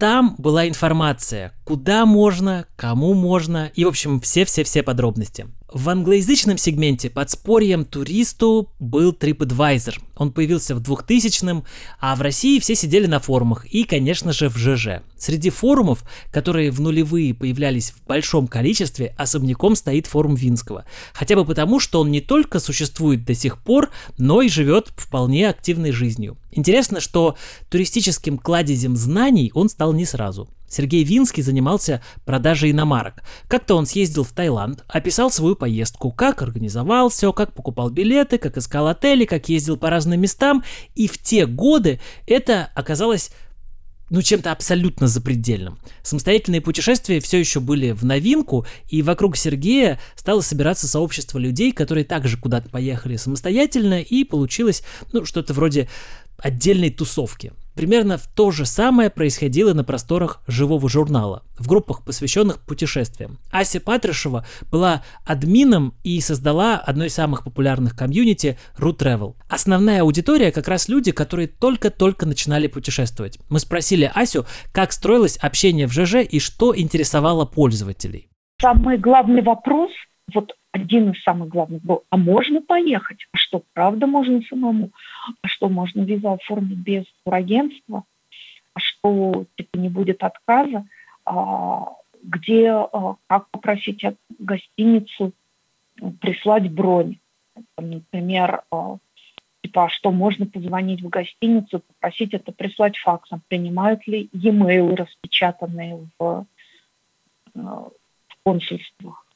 там 0.00 0.34
была 0.36 0.66
информация, 0.66 1.52
куда 1.62 2.06
можно, 2.06 2.66
кому 2.74 3.14
можно 3.14 3.70
и, 3.72 3.84
в 3.84 3.88
общем, 3.88 4.20
все-все-все 4.20 4.82
подробности. 4.82 5.46
В 5.70 5.90
англоязычном 5.90 6.56
сегменте 6.56 7.10
подспорьем 7.10 7.84
туристу 7.84 8.72
был 8.78 9.12
TripAdvisor. 9.12 10.00
Он 10.16 10.32
появился 10.32 10.74
в 10.74 10.80
2000-м, 10.80 11.62
а 12.00 12.16
в 12.16 12.22
России 12.22 12.58
все 12.58 12.74
сидели 12.74 13.04
на 13.06 13.20
форумах 13.20 13.66
и, 13.66 13.84
конечно 13.84 14.32
же, 14.32 14.48
в 14.48 14.56
ЖЖ. 14.56 15.02
Среди 15.18 15.50
форумов, 15.50 16.04
которые 16.30 16.70
в 16.70 16.80
нулевые 16.80 17.34
появлялись 17.34 17.90
в 17.90 18.02
большом 18.06 18.48
количестве, 18.48 19.14
особняком 19.18 19.76
стоит 19.76 20.06
форум 20.06 20.36
Винского. 20.36 20.86
Хотя 21.12 21.36
бы 21.36 21.44
потому, 21.44 21.80
что 21.80 22.00
он 22.00 22.10
не 22.10 22.22
только 22.22 22.60
существует 22.60 23.26
до 23.26 23.34
сих 23.34 23.58
пор, 23.58 23.90
но 24.16 24.40
и 24.40 24.48
живет 24.48 24.90
вполне 24.96 25.50
активной 25.50 25.92
жизнью. 25.92 26.38
Интересно, 26.50 27.00
что 27.00 27.36
туристическим 27.68 28.38
кладезем 28.38 28.96
знаний 28.96 29.50
он 29.54 29.68
стал 29.68 29.92
не 29.92 30.06
сразу. 30.06 30.48
Сергей 30.68 31.04
Винский 31.04 31.42
занимался 31.42 32.02
продажей 32.24 32.70
иномарок. 32.70 33.22
Как-то 33.48 33.74
он 33.74 33.86
съездил 33.86 34.24
в 34.24 34.32
Таиланд, 34.32 34.84
описал 34.88 35.30
свою 35.30 35.56
поездку, 35.56 36.12
как 36.12 36.42
организовал 36.42 37.08
все, 37.08 37.32
как 37.32 37.52
покупал 37.52 37.90
билеты, 37.90 38.38
как 38.38 38.56
искал 38.56 38.88
отели, 38.88 39.24
как 39.24 39.48
ездил 39.48 39.76
по 39.76 39.90
разным 39.90 40.20
местам. 40.20 40.64
И 40.94 41.08
в 41.08 41.18
те 41.18 41.46
годы 41.46 42.00
это 42.26 42.70
оказалось 42.74 43.30
ну, 44.10 44.22
чем-то 44.22 44.52
абсолютно 44.52 45.06
запредельным. 45.06 45.78
Самостоятельные 46.02 46.60
путешествия 46.60 47.20
все 47.20 47.38
еще 47.38 47.60
были 47.60 47.92
в 47.92 48.04
новинку, 48.04 48.66
и 48.88 49.02
вокруг 49.02 49.36
Сергея 49.36 50.00
стало 50.16 50.40
собираться 50.40 50.88
сообщество 50.88 51.38
людей, 51.38 51.72
которые 51.72 52.04
также 52.04 52.38
куда-то 52.38 52.68
поехали 52.70 53.16
самостоятельно, 53.16 54.00
и 54.00 54.24
получилось, 54.24 54.82
ну, 55.12 55.24
что-то 55.24 55.52
вроде 55.52 55.88
отдельной 56.38 56.90
тусовки. 56.90 57.52
Примерно 57.78 58.18
то 58.34 58.50
же 58.50 58.66
самое 58.66 59.08
происходило 59.08 59.72
на 59.72 59.84
просторах 59.84 60.42
живого 60.48 60.88
журнала, 60.88 61.44
в 61.56 61.68
группах, 61.68 62.04
посвященных 62.04 62.58
путешествиям. 62.58 63.38
Ася 63.52 63.80
Патрушева 63.80 64.44
была 64.68 65.04
админом 65.24 65.94
и 66.02 66.20
создала 66.20 66.74
одно 66.74 67.04
из 67.04 67.14
самых 67.14 67.44
популярных 67.44 67.96
комьюнити 67.96 68.58
Root 68.80 68.98
Travel. 68.98 69.36
Основная 69.48 70.02
аудитория 70.02 70.50
как 70.50 70.66
раз 70.66 70.88
люди, 70.88 71.12
которые 71.12 71.46
только-только 71.46 72.26
начинали 72.26 72.66
путешествовать. 72.66 73.38
Мы 73.48 73.60
спросили 73.60 74.10
Асю, 74.12 74.44
как 74.72 74.90
строилось 74.90 75.36
общение 75.36 75.86
в 75.86 75.92
ЖЖ 75.92 76.26
и 76.28 76.40
что 76.40 76.76
интересовало 76.76 77.44
пользователей. 77.44 78.28
Самый 78.60 78.98
главный 78.98 79.42
вопрос, 79.42 79.92
вот 80.34 80.50
один 80.72 81.10
из 81.10 81.22
самых 81.22 81.48
главных 81.48 81.82
был, 81.82 82.04
а 82.10 82.16
можно 82.16 82.60
поехать? 82.60 83.26
А 83.32 83.36
что, 83.36 83.62
правда 83.72 84.06
можно 84.06 84.42
самому? 84.42 84.90
А 85.42 85.48
что, 85.48 85.68
можно 85.68 86.02
визу 86.02 86.30
оформить 86.30 86.78
без 86.78 87.04
турагентства? 87.24 88.04
А 88.74 88.80
что, 88.80 89.46
типа, 89.56 89.76
не 89.78 89.88
будет 89.88 90.22
отказа? 90.22 90.86
А, 91.24 91.94
где, 92.22 92.70
а, 92.70 93.16
как 93.26 93.48
попросить 93.50 94.04
гостиницу 94.38 95.32
прислать 96.20 96.70
бронь? 96.70 97.18
Например, 97.76 98.62
а, 98.70 98.98
типа, 99.62 99.86
а 99.86 99.88
что, 99.88 100.10
можно 100.12 100.46
позвонить 100.46 101.02
в 101.02 101.08
гостиницу, 101.08 101.80
попросить 101.80 102.34
это 102.34 102.52
прислать 102.52 102.98
факсом? 102.98 103.42
Принимают 103.48 104.06
ли 104.06 104.28
e-mail 104.32 104.94
распечатанные 104.94 106.08
в, 106.18 106.46
в 107.54 107.92
консульствах? 108.44 109.27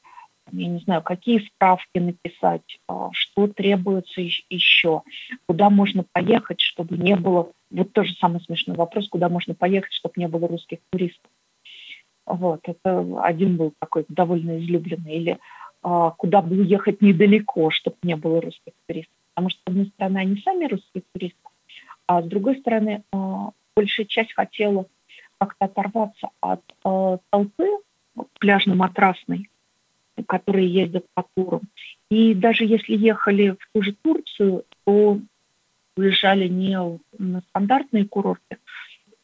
Я 0.53 0.67
не 0.67 0.79
знаю, 0.79 1.01
какие 1.01 1.39
справки 1.39 1.97
написать, 1.97 2.79
а, 2.87 3.09
что 3.11 3.47
требуется 3.47 4.21
еще, 4.21 5.01
куда 5.47 5.69
можно 5.69 6.05
поехать, 6.11 6.61
чтобы 6.61 6.97
не 6.97 7.15
было, 7.15 7.51
вот 7.71 7.91
тоже 7.93 8.13
самый 8.15 8.41
смешной 8.41 8.77
вопрос, 8.77 9.09
куда 9.09 9.29
можно 9.29 9.55
поехать, 9.55 9.93
чтобы 9.93 10.13
не 10.17 10.27
было 10.27 10.47
русских 10.47 10.79
туристов. 10.91 11.29
Вот, 12.25 12.61
это 12.63 13.23
один 13.23 13.57
был 13.57 13.73
такой 13.79 14.05
довольно 14.07 14.59
излюбленный. 14.59 15.15
Или 15.15 15.39
а, 15.81 16.11
куда 16.11 16.41
бы 16.41 16.57
уехать 16.59 17.01
недалеко, 17.01 17.69
чтобы 17.71 17.97
не 18.03 18.15
было 18.15 18.39
русских 18.39 18.73
туристов. 18.87 19.13
Потому 19.33 19.49
что, 19.49 19.59
с 19.59 19.67
одной 19.67 19.87
стороны, 19.87 20.17
они 20.19 20.41
сами 20.41 20.65
русские 20.65 21.03
туристы, 21.11 21.49
а 22.07 22.21
с 22.21 22.25
другой 22.25 22.59
стороны, 22.59 23.03
а, 23.11 23.49
большая 23.75 24.05
часть 24.05 24.33
хотела 24.33 24.85
как-то 25.39 25.65
оторваться 25.65 26.29
от 26.39 26.61
э, 26.85 27.17
толпы 27.29 27.67
пляжно-матрасной, 28.39 29.49
которые 30.27 30.67
ездят 30.67 31.05
по 31.13 31.25
турам. 31.35 31.61
И 32.09 32.33
даже 32.33 32.65
если 32.65 32.95
ехали 32.95 33.51
в 33.59 33.67
ту 33.73 33.81
же 33.81 33.95
Турцию, 34.01 34.65
то 34.85 35.19
уезжали 35.95 36.47
не 36.47 36.77
на 37.17 37.41
стандартные 37.49 38.05
курорты, 38.05 38.57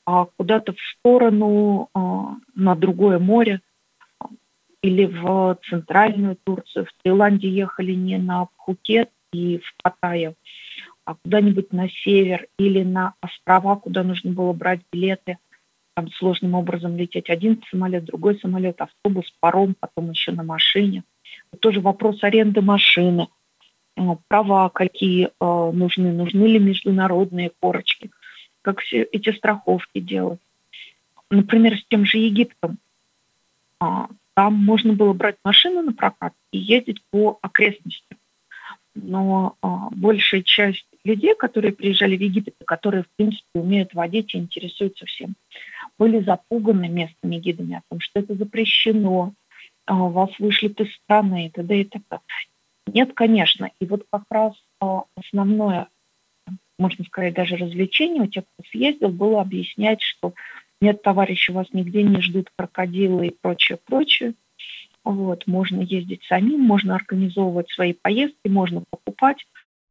а 0.06 0.26
куда-то 0.26 0.74
в 0.74 0.80
сторону, 0.80 1.90
э, 1.94 2.00
на 2.56 2.76
другое 2.76 3.20
море, 3.20 3.62
или 4.82 5.06
в 5.06 5.58
центральную 5.70 6.38
Турцию. 6.44 6.86
В 6.86 7.04
Таиланде 7.04 7.50
ехали 7.50 7.94
не 7.94 8.18
на 8.18 8.46
Пхукет 8.46 9.10
и 9.34 9.58
в 9.58 9.76
Паттайю, 9.84 10.36
а 11.06 11.16
куда-нибудь 11.16 11.74
на 11.74 11.90
север 11.90 12.48
или 12.58 12.84
на 12.84 13.14
острова, 13.22 13.76
куда 13.76 14.04
нужно 14.04 14.32
было 14.32 14.54
брать 14.54 14.82
билеты– 14.92 15.38
там 16.00 16.10
сложным 16.14 16.56
образом 16.56 16.96
лететь 16.96 17.30
один 17.30 17.62
самолет, 17.70 18.06
другой 18.06 18.40
самолет, 18.40 18.80
автобус, 18.80 19.26
паром, 19.42 19.76
потом 19.78 20.12
еще 20.12 20.32
на 20.32 20.44
машине. 20.44 21.04
Тоже 21.60 21.82
вопрос 21.82 22.24
аренды 22.24 22.62
машины, 22.62 23.28
э, 23.98 24.02
права 24.30 24.70
какие 24.70 25.26
э, 25.28 25.30
нужны, 25.74 26.14
нужны 26.14 26.46
ли 26.46 26.58
международные 26.58 27.52
корочки, 27.60 28.12
как 28.62 28.80
все 28.80 29.04
эти 29.04 29.36
страховки 29.36 30.00
делать. 30.00 30.40
Например, 31.30 31.78
с 31.78 31.84
тем 31.90 32.06
же 32.06 32.18
Египтом. 32.18 32.78
А, 33.82 34.08
там 34.36 34.54
можно 34.54 34.94
было 34.94 35.12
брать 35.12 35.36
машину 35.44 35.82
на 35.82 35.92
прокат 35.92 36.34
и 36.54 36.60
ездить 36.60 37.02
по 37.12 37.40
окрестностям. 37.42 38.18
Но 38.96 39.58
а, 39.62 39.90
большая 39.92 40.44
часть 40.44 40.86
людей, 41.04 41.36
которые 41.36 41.74
приезжали 41.74 42.18
в 42.18 42.22
Египет, 42.22 42.56
которые, 42.66 43.04
в 43.04 43.10
принципе, 43.16 43.46
умеют 43.54 43.94
водить 43.94 44.34
и 44.34 44.38
интересуются 44.38 45.06
всем, 45.06 45.36
были 46.00 46.24
запуганы 46.24 46.88
местными 46.88 47.36
гидами 47.36 47.76
о 47.76 47.84
том, 47.90 48.00
что 48.00 48.22
это 48.22 48.34
запрещено, 48.34 49.34
а, 49.86 49.96
вас 49.96 50.32
вышлют 50.40 50.80
из 50.80 50.92
страны 50.96 51.48
и 51.48 51.50
т.д. 51.50 51.82
и 51.82 51.84
т.п. 51.84 52.20
Нет, 52.88 53.14
конечно. 53.14 53.70
И 53.80 53.86
вот 53.86 54.06
как 54.10 54.24
раз 54.32 54.54
а, 54.80 55.04
основное, 55.16 55.90
можно 56.80 57.04
сказать, 57.06 57.34
даже 57.34 57.58
развлечение 57.58 58.24
у 58.24 58.28
тех, 58.28 58.46
кто 58.46 58.70
съездил, 58.70 59.10
было 59.10 59.42
объяснять, 59.42 60.02
что 60.02 60.34
нет, 60.82 61.02
товарищи, 61.02 61.52
вас 61.52 61.68
нигде 61.74 62.04
не 62.04 62.22
ждут 62.22 62.50
крокодилы 62.56 63.28
и 63.28 63.36
прочее, 63.42 63.78
прочее. 63.86 64.34
Вот, 65.04 65.48
можно 65.48 65.82
ездить 65.82 66.24
самим, 66.24 66.62
можно 66.62 66.96
организовывать 66.96 67.70
свои 67.72 67.94
поездки, 67.94 68.48
можно 68.48 68.84
покупать. 68.90 69.46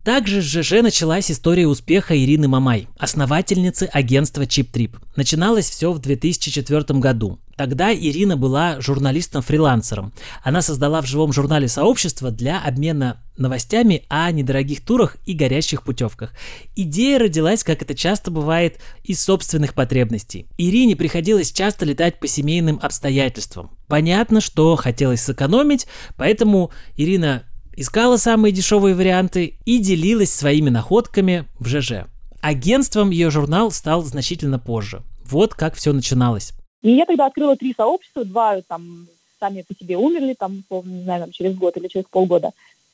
Также 0.08 0.40
с 0.40 0.46
ЖЖ 0.46 0.80
началась 0.80 1.30
история 1.30 1.66
успеха 1.66 2.16
Ирины 2.16 2.48
Мамай, 2.48 2.88
основательницы 2.96 3.90
агентства 3.92 4.40
Chip 4.44 4.70
Trip. 4.72 4.96
Начиналось 5.16 5.68
все 5.68 5.92
в 5.92 5.98
2004 5.98 6.98
году. 6.98 7.38
Тогда 7.58 7.92
Ирина 7.92 8.38
была 8.38 8.80
журналистом-фрилансером. 8.80 10.14
Она 10.42 10.62
создала 10.62 11.02
в 11.02 11.06
живом 11.06 11.34
журнале 11.34 11.68
сообщество 11.68 12.30
для 12.30 12.58
обмена 12.58 13.20
новостями 13.36 14.04
о 14.08 14.30
недорогих 14.30 14.82
турах 14.82 15.18
и 15.26 15.34
горящих 15.34 15.82
путевках. 15.82 16.32
Идея 16.74 17.18
родилась, 17.18 17.62
как 17.62 17.82
это 17.82 17.94
часто 17.94 18.30
бывает, 18.30 18.78
из 19.04 19.22
собственных 19.22 19.74
потребностей. 19.74 20.46
Ирине 20.56 20.96
приходилось 20.96 21.52
часто 21.52 21.84
летать 21.84 22.18
по 22.18 22.26
семейным 22.26 22.78
обстоятельствам. 22.80 23.72
Понятно, 23.88 24.40
что 24.40 24.74
хотелось 24.76 25.20
сэкономить, 25.20 25.86
поэтому 26.16 26.70
Ирина 26.96 27.42
искала 27.78 28.16
самые 28.16 28.52
дешевые 28.52 28.96
варианты 28.96 29.54
и 29.64 29.78
делилась 29.78 30.34
своими 30.34 30.68
находками 30.68 31.44
в 31.60 31.68
ЖЖ. 31.68 32.06
Агентством 32.42 33.10
ее 33.10 33.30
журнал 33.30 33.70
стал 33.70 34.02
значительно 34.02 34.58
позже. 34.58 35.02
Вот 35.24 35.54
как 35.54 35.74
все 35.74 35.92
начиналось. 35.92 36.52
И 36.82 36.90
я 36.90 37.06
тогда 37.06 37.26
открыла 37.26 37.56
три 37.56 37.72
сообщества, 37.76 38.24
два 38.24 38.60
там 38.62 39.06
сами 39.38 39.62
по 39.62 39.74
себе 39.74 39.96
умерли, 39.96 40.34
там, 40.36 40.64
не 40.70 41.02
знаю, 41.04 41.22
там, 41.22 41.30
через 41.30 41.54
год 41.54 41.76
или 41.76 41.86
через 41.86 42.06
полгода. 42.06 42.50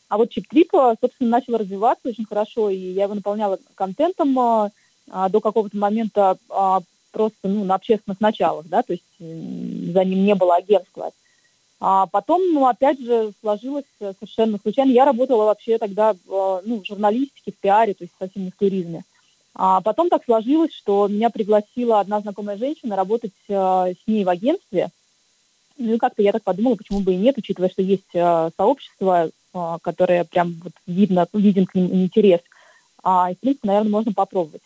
А 0.09 0.19
вот 0.19 0.31
Чип 0.31 0.47
Трип, 0.49 0.71
собственно, 1.01 1.31
начал 1.31 1.57
развиваться 1.57 2.09
очень 2.09 2.27
хорошо, 2.27 2.69
и 2.69 2.77
я 2.77 3.05
его 3.05 3.15
наполняла 3.15 3.59
контентом 3.75 4.39
а, 4.39 4.71
а, 5.11 5.31
до 5.31 5.41
какого-то 5.41 5.77
момента 5.79 6.37
а, 6.51 6.81
просто 7.11 7.49
ну, 7.49 7.65
на 7.65 7.77
общественных 7.77 8.21
началах, 8.21 8.67
да, 8.69 8.83
то 8.83 8.93
есть 8.93 9.05
за 9.19 10.05
ним 10.05 10.27
не 10.27 10.35
было 10.35 10.57
агентства. 10.57 11.13
А 11.81 12.07
потом, 12.07 12.41
ну, 12.53 12.67
опять 12.67 13.01
же, 13.01 13.33
сложилось 13.41 13.85
совершенно 13.99 14.59
случайно. 14.59 14.91
Я 14.91 15.05
работала 15.05 15.45
вообще 15.45 15.79
тогда 15.79 16.15
ну, 16.27 16.81
в 16.81 16.87
журналистике, 16.87 17.53
в 17.53 17.57
пиаре, 17.57 17.95
то 17.95 18.05
есть 18.05 18.15
совсем 18.19 18.45
не 18.45 18.51
в 18.51 18.57
туризме. 18.57 19.03
А 19.55 19.81
потом 19.81 20.09
так 20.09 20.25
сложилось, 20.25 20.73
что 20.73 21.07
меня 21.07 21.31
пригласила 21.31 22.01
одна 22.01 22.21
знакомая 22.21 22.57
женщина 22.57 22.97
работать 22.97 23.33
э, 23.49 23.53
с 23.55 24.07
ней 24.09 24.25
в 24.25 24.29
агентстве. 24.29 24.89
Ну 25.79 25.95
и 25.95 25.99
как-то 25.99 26.23
я 26.23 26.33
так 26.33 26.43
подумала, 26.43 26.75
почему 26.75 27.01
бы 27.01 27.13
и 27.13 27.17
нет, 27.17 27.39
учитывая, 27.39 27.69
что 27.69 27.83
есть 27.83 28.03
э, 28.15 28.51
сообщество, 28.57 29.29
э, 29.29 29.77
которое 29.81 30.25
прям 30.25 30.61
вот 30.63 30.73
видно, 30.89 31.29
виден 31.33 31.67
к 31.67 31.75
ним 31.77 31.93
интерес. 31.93 32.41
А, 33.05 33.31
и, 33.31 33.37
в 33.37 33.39
принципе, 33.39 33.69
наверное, 33.69 33.93
можно 33.93 34.13
попробовать. 34.13 34.63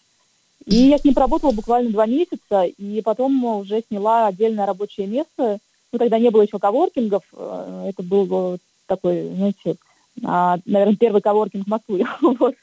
И 0.64 0.74
я 0.74 0.96
с 0.96 1.04
ним 1.04 1.12
поработала 1.12 1.50
буквально 1.50 1.90
два 1.90 2.06
месяца, 2.06 2.62
и 2.62 3.02
потом 3.02 3.44
уже 3.44 3.82
сняла 3.88 4.28
отдельное 4.28 4.66
рабочее 4.66 5.06
место– 5.06 5.58
ну, 5.92 5.98
тогда 5.98 6.18
не 6.18 6.30
было 6.30 6.42
еще 6.42 6.58
коворкингов, 6.58 7.22
э, 7.32 7.86
это 7.90 8.02
был 8.02 8.58
такой, 8.86 9.28
знаете, 9.34 9.76
а, 10.24 10.58
наверное, 10.64 10.96
первый 10.96 11.22
коворкинг 11.22 11.66
в 11.66 11.70
Москве. 11.70 12.06
вот. 12.20 12.54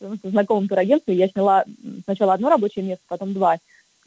С 0.00 0.28
знакомым 0.28 0.68
турагентством 0.68 1.14
я 1.14 1.28
сняла 1.28 1.64
сначала 2.04 2.34
одно 2.34 2.50
рабочее 2.50 2.84
место, 2.84 3.04
потом 3.08 3.34
два. 3.34 3.58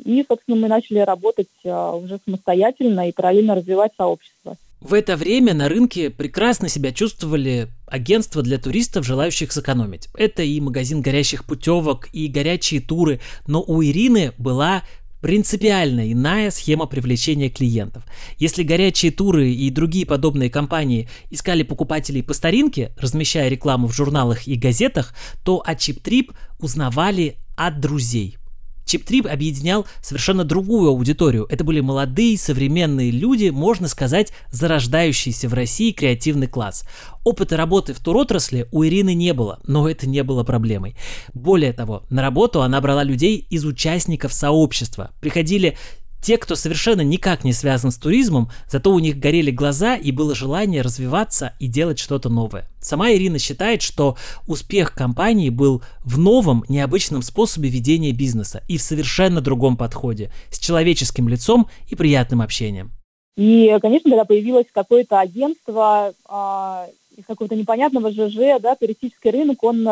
И, 0.03 0.25
собственно, 0.27 0.57
мы 0.57 0.67
начали 0.67 0.99
работать 0.99 1.47
э, 1.63 1.69
уже 1.71 2.19
самостоятельно 2.25 3.07
и 3.07 3.13
параллельно 3.13 3.55
развивать 3.55 3.93
сообщество. 3.97 4.57
В 4.81 4.93
это 4.93 5.15
время 5.15 5.53
на 5.53 5.69
рынке 5.69 6.09
прекрасно 6.09 6.67
себя 6.67 6.91
чувствовали 6.91 7.69
агентства 7.87 8.41
для 8.41 8.57
туристов, 8.57 9.05
желающих 9.05 9.53
сэкономить. 9.53 10.09
Это 10.15 10.43
и 10.43 10.59
магазин 10.59 11.01
горящих 11.01 11.45
путевок, 11.45 12.09
и 12.11 12.27
горячие 12.27 12.81
туры, 12.81 13.21
но 13.47 13.63
у 13.65 13.81
Ирины 13.81 14.33
была 14.37 14.83
принципиально 15.21 16.11
иная 16.11 16.51
схема 16.51 16.85
привлечения 16.85 17.49
клиентов. 17.49 18.03
Если 18.37 18.63
горячие 18.63 19.11
туры 19.11 19.51
и 19.51 19.69
другие 19.69 20.05
подобные 20.05 20.49
компании 20.49 21.09
искали 21.29 21.63
покупателей 21.63 22.23
по 22.23 22.33
старинке, 22.33 22.93
размещая 22.97 23.49
рекламу 23.49 23.87
в 23.87 23.95
журналах 23.95 24.47
и 24.47 24.55
газетах, 24.55 25.13
то 25.43 25.63
о 25.65 25.73
ChipTrip 25.73 26.33
узнавали 26.59 27.37
от 27.55 27.79
друзей– 27.79 28.37
Чип-трип 28.85 29.27
объединял 29.27 29.85
совершенно 30.01 30.43
другую 30.43 30.89
аудиторию. 30.89 31.45
Это 31.49 31.63
были 31.63 31.81
молодые, 31.81 32.37
современные 32.37 33.11
люди, 33.11 33.49
можно 33.49 33.87
сказать, 33.87 34.31
зарождающийся 34.51 35.49
в 35.49 35.53
России 35.53 35.91
креативный 35.91 36.47
класс. 36.47 36.85
Опыта 37.23 37.57
работы 37.57 37.93
в 37.93 37.99
туротрасли 37.99 38.67
у 38.71 38.83
Ирины 38.83 39.13
не 39.13 39.33
было, 39.33 39.59
но 39.65 39.89
это 39.89 40.07
не 40.07 40.23
было 40.23 40.43
проблемой. 40.43 40.95
Более 41.33 41.73
того, 41.73 42.03
на 42.09 42.21
работу 42.21 42.61
она 42.61 42.79
брала 42.79 43.03
людей 43.03 43.45
из 43.49 43.65
участников 43.65 44.31
сообщества. 44.31 45.11
Приходили 45.19 45.77
те, 46.25 46.39
кто 46.39 46.55
совершенно 46.55 47.01
никак 47.01 47.43
не 47.43 47.53
связан 47.53 47.91
с 47.91 47.97
туризмом, 47.97 48.49
зато 48.67 48.91
у 48.91 48.97
них 48.97 49.19
горели 49.19 49.51
глаза 49.51 49.95
и 49.95 50.11
было 50.11 50.33
желание 50.33 50.81
развиваться 50.81 51.53
и 51.59 51.67
делать 51.67 51.99
что-то 51.99 52.29
новое. 52.29 52.67
Сама 52.81 53.11
Ирина 53.11 53.37
считает, 53.37 53.83
что 53.83 54.17
успех 54.47 54.95
компании 54.95 55.51
был 55.51 55.83
в 56.03 56.17
новом, 56.17 56.65
необычном 56.67 57.21
способе 57.21 57.69
ведения 57.69 58.11
бизнеса 58.11 58.63
и 58.67 58.79
в 58.79 58.81
совершенно 58.81 59.39
другом 59.39 59.77
подходе, 59.77 60.31
с 60.49 60.57
человеческим 60.57 61.29
лицом 61.29 61.69
и 61.91 61.95
приятным 61.95 62.41
общением. 62.41 62.89
И, 63.37 63.77
конечно, 63.79 64.09
когда 64.09 64.25
появилось 64.25 64.65
какое-то 64.73 65.19
агентство 65.19 66.15
а, 66.27 66.87
из 67.15 67.25
какого-то 67.25 67.55
непонятного 67.55 68.09
ЖЖ, 68.09 68.59
да, 68.63 68.75
туристический 68.75 69.29
рынок, 69.29 69.63
он 69.63 69.87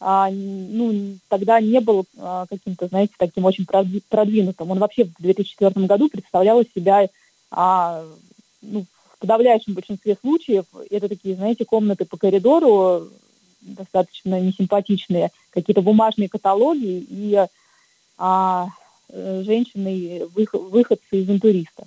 а, 0.00 0.30
ну, 0.30 1.18
тогда 1.28 1.60
не 1.60 1.78
был 1.80 2.06
а, 2.18 2.46
каким-то, 2.46 2.88
знаете, 2.88 3.12
таким 3.18 3.44
очень 3.44 3.66
продвинутым. 3.66 4.70
Он 4.70 4.78
вообще 4.78 5.04
в 5.04 5.12
2004 5.20 5.86
году 5.86 6.08
представлял 6.08 6.60
из 6.60 6.72
себя, 6.74 7.06
а, 7.50 8.02
ну, 8.62 8.86
в 9.12 9.18
подавляющем 9.18 9.74
большинстве 9.74 10.16
случаев, 10.18 10.64
это 10.90 11.08
такие, 11.08 11.36
знаете, 11.36 11.66
комнаты 11.66 12.06
по 12.06 12.16
коридору, 12.16 13.08
достаточно 13.60 14.40
несимпатичные, 14.40 15.30
какие-то 15.50 15.82
бумажные 15.82 16.30
каталоги 16.30 17.06
и 17.06 17.46
а, 18.16 18.68
женщины, 19.12 20.26
выходцы 20.34 21.20
из 21.20 21.28
интуриста. 21.28 21.84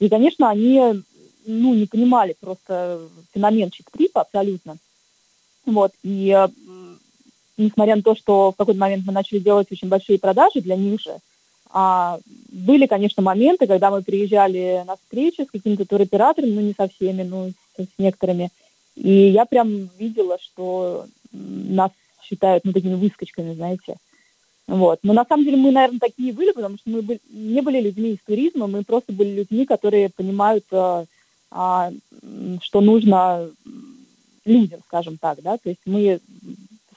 И, 0.00 0.08
конечно, 0.08 0.50
они 0.50 1.04
ну, 1.46 1.74
не 1.74 1.86
понимали 1.86 2.34
просто 2.40 3.08
феномен 3.32 3.70
чип-трипа 3.70 4.22
абсолютно. 4.22 4.76
Вот, 5.66 5.92
и 6.02 6.46
несмотря 7.56 7.96
на 7.96 8.02
то, 8.02 8.14
что 8.14 8.52
в 8.52 8.56
какой-то 8.56 8.80
момент 8.80 9.04
мы 9.06 9.12
начали 9.12 9.38
делать 9.38 9.68
очень 9.70 9.88
большие 9.88 10.18
продажи 10.18 10.60
для 10.60 10.76
них 10.76 11.00
же, 11.00 11.18
а, 11.70 12.20
были, 12.52 12.86
конечно, 12.86 13.22
моменты, 13.22 13.66
когда 13.66 13.90
мы 13.90 14.02
приезжали 14.02 14.84
на 14.86 14.96
встречи 14.96 15.42
с 15.44 15.50
какими-то 15.50 15.84
туроператорами, 15.84 16.52
ну, 16.52 16.60
не 16.60 16.72
со 16.72 16.88
всеми, 16.88 17.22
ну, 17.22 17.52
с, 17.76 17.82
с 17.82 17.88
некоторыми, 17.98 18.50
И 18.94 19.10
я 19.10 19.44
прям 19.44 19.90
видела, 19.98 20.38
что 20.40 21.06
нас 21.32 21.90
считают, 22.22 22.64
ну, 22.64 22.72
такими 22.72 22.94
выскочками, 22.94 23.54
знаете. 23.54 23.96
Вот. 24.68 25.00
Но 25.02 25.12
на 25.12 25.24
самом 25.24 25.44
деле 25.44 25.56
мы, 25.56 25.72
наверное, 25.72 25.98
такие 25.98 26.32
были, 26.32 26.52
потому 26.52 26.76
что 26.78 26.88
мы 26.88 27.02
были, 27.02 27.20
не 27.28 27.60
были 27.60 27.80
людьми 27.80 28.12
из 28.12 28.18
туризма, 28.24 28.68
мы 28.68 28.84
просто 28.84 29.12
были 29.12 29.30
людьми, 29.30 29.66
которые 29.66 30.10
понимают, 30.10 30.64
а, 30.70 31.04
а, 31.50 31.92
что 32.62 32.80
нужно 32.80 33.50
людям, 34.44 34.80
скажем 34.86 35.18
так, 35.18 35.42
да, 35.42 35.56
то 35.58 35.70
есть 35.70 35.80
мы 35.86 36.20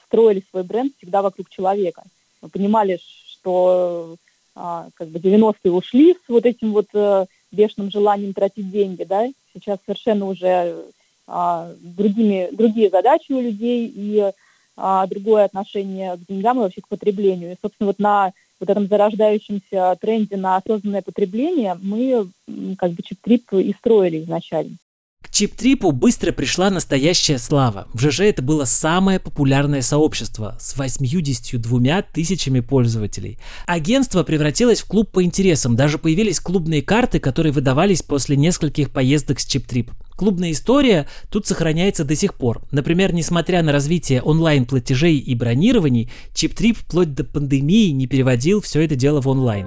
строили 0.08 0.42
свой 0.50 0.64
бренд 0.64 0.92
всегда 0.96 1.22
вокруг 1.22 1.48
человека. 1.48 2.02
Мы 2.42 2.48
понимали, 2.48 2.98
что 3.26 4.16
а, 4.54 4.88
как 4.94 5.08
бы 5.08 5.18
90-е 5.18 5.70
ушли 5.70 6.14
с 6.14 6.28
вот 6.28 6.44
этим 6.44 6.72
вот 6.72 6.86
а, 6.94 7.26
бешеным 7.52 7.90
желанием 7.90 8.32
тратить 8.32 8.70
деньги, 8.70 9.04
да, 9.04 9.28
сейчас 9.54 9.78
совершенно 9.84 10.26
уже 10.26 10.84
а, 11.26 11.72
другими, 11.80 12.48
другие 12.52 12.90
задачи 12.90 13.32
у 13.32 13.40
людей 13.40 13.90
и 13.94 14.32
а, 14.76 15.06
другое 15.06 15.44
отношение 15.44 16.16
к 16.16 16.26
деньгам 16.28 16.58
и 16.58 16.62
вообще 16.62 16.80
к 16.80 16.88
потреблению. 16.88 17.52
И, 17.52 17.56
собственно, 17.60 17.88
вот 17.88 17.98
на 17.98 18.32
вот 18.60 18.70
этом 18.70 18.88
зарождающемся 18.88 19.96
тренде 20.00 20.36
на 20.36 20.56
осознанное 20.56 21.02
потребление 21.02 21.78
мы 21.80 22.28
как 22.76 22.92
бы 22.92 23.02
чип-трип 23.02 23.52
и 23.52 23.72
строили 23.74 24.22
изначально. 24.24 24.76
К 25.22 25.30
чип-трипу 25.30 25.90
быстро 25.90 26.32
пришла 26.32 26.70
настоящая 26.70 27.38
слава. 27.38 27.88
В 27.92 28.00
ЖЖ 28.00 28.20
это 28.20 28.40
было 28.40 28.64
самое 28.64 29.18
популярное 29.18 29.82
сообщество 29.82 30.56
с 30.60 30.76
82 30.76 32.02
тысячами 32.02 32.60
пользователей. 32.60 33.38
Агентство 33.66 34.22
превратилось 34.22 34.80
в 34.80 34.86
клуб 34.86 35.10
по 35.10 35.22
интересам, 35.22 35.76
даже 35.76 35.98
появились 35.98 36.40
клубные 36.40 36.82
карты, 36.82 37.18
которые 37.18 37.52
выдавались 37.52 38.02
после 38.02 38.36
нескольких 38.36 38.90
поездок 38.90 39.40
с 39.40 39.46
чип-трип. 39.46 39.90
Клубная 40.16 40.52
история 40.52 41.08
тут 41.30 41.46
сохраняется 41.46 42.04
до 42.04 42.16
сих 42.16 42.34
пор. 42.34 42.62
Например, 42.70 43.12
несмотря 43.12 43.62
на 43.62 43.72
развитие 43.72 44.22
онлайн-платежей 44.22 45.18
и 45.18 45.34
бронирований, 45.34 46.10
чип-трип 46.32 46.78
вплоть 46.78 47.14
до 47.14 47.24
пандемии 47.24 47.90
не 47.90 48.06
переводил 48.06 48.60
все 48.60 48.84
это 48.84 48.96
дело 48.96 49.20
в 49.20 49.28
онлайн. 49.28 49.66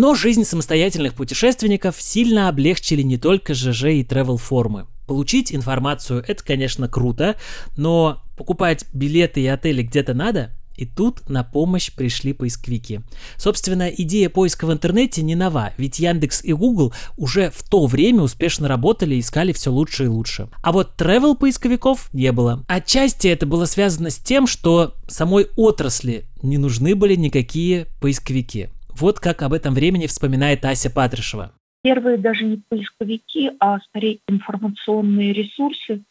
Но 0.00 0.14
жизнь 0.14 0.44
самостоятельных 0.44 1.14
путешественников 1.14 1.96
сильно 1.98 2.48
облегчили 2.48 3.02
не 3.02 3.16
только 3.16 3.52
ЖЖ 3.52 3.86
и 3.86 4.04
travel 4.04 4.36
формы. 4.36 4.86
Получить 5.08 5.52
информацию 5.52 6.24
это, 6.24 6.44
конечно, 6.44 6.86
круто, 6.86 7.34
но 7.76 8.22
покупать 8.36 8.84
билеты 8.92 9.40
и 9.40 9.48
отели 9.48 9.82
где-то 9.82 10.14
надо, 10.14 10.52
и 10.76 10.86
тут 10.86 11.28
на 11.28 11.42
помощь 11.42 11.92
пришли 11.92 12.32
поисковики. 12.32 13.00
Собственно, 13.36 13.88
идея 13.88 14.28
поиска 14.28 14.68
в 14.68 14.72
интернете 14.72 15.22
не 15.22 15.34
нова, 15.34 15.72
ведь 15.78 15.98
Яндекс 15.98 16.44
и 16.44 16.52
Google 16.52 16.94
уже 17.16 17.50
в 17.50 17.68
то 17.68 17.84
время 17.86 18.22
успешно 18.22 18.68
работали 18.68 19.16
и 19.16 19.20
искали 19.20 19.52
все 19.52 19.72
лучше 19.72 20.04
и 20.04 20.06
лучше. 20.06 20.48
А 20.62 20.70
вот 20.70 20.92
travel 20.96 21.36
поисковиков 21.36 22.08
не 22.12 22.30
было. 22.30 22.64
Отчасти 22.68 23.26
это 23.26 23.46
было 23.46 23.64
связано 23.64 24.10
с 24.10 24.18
тем, 24.18 24.46
что 24.46 24.94
самой 25.08 25.48
отрасли 25.56 26.26
не 26.40 26.56
нужны 26.56 26.94
были 26.94 27.16
никакие 27.16 27.88
поисковики. 28.00 28.68
Вот 29.00 29.20
как 29.20 29.42
об 29.42 29.52
этом 29.52 29.74
времени 29.74 30.08
вспоминает 30.08 30.64
Ася 30.64 30.90
Патришева. 30.90 31.52
Первые 31.82 32.18
даже 32.18 32.44
не 32.44 32.56
поисковики, 32.56 33.52
а 33.60 33.78
скорее 33.78 34.18
информационные 34.26 35.32
ресурсы 35.32 36.02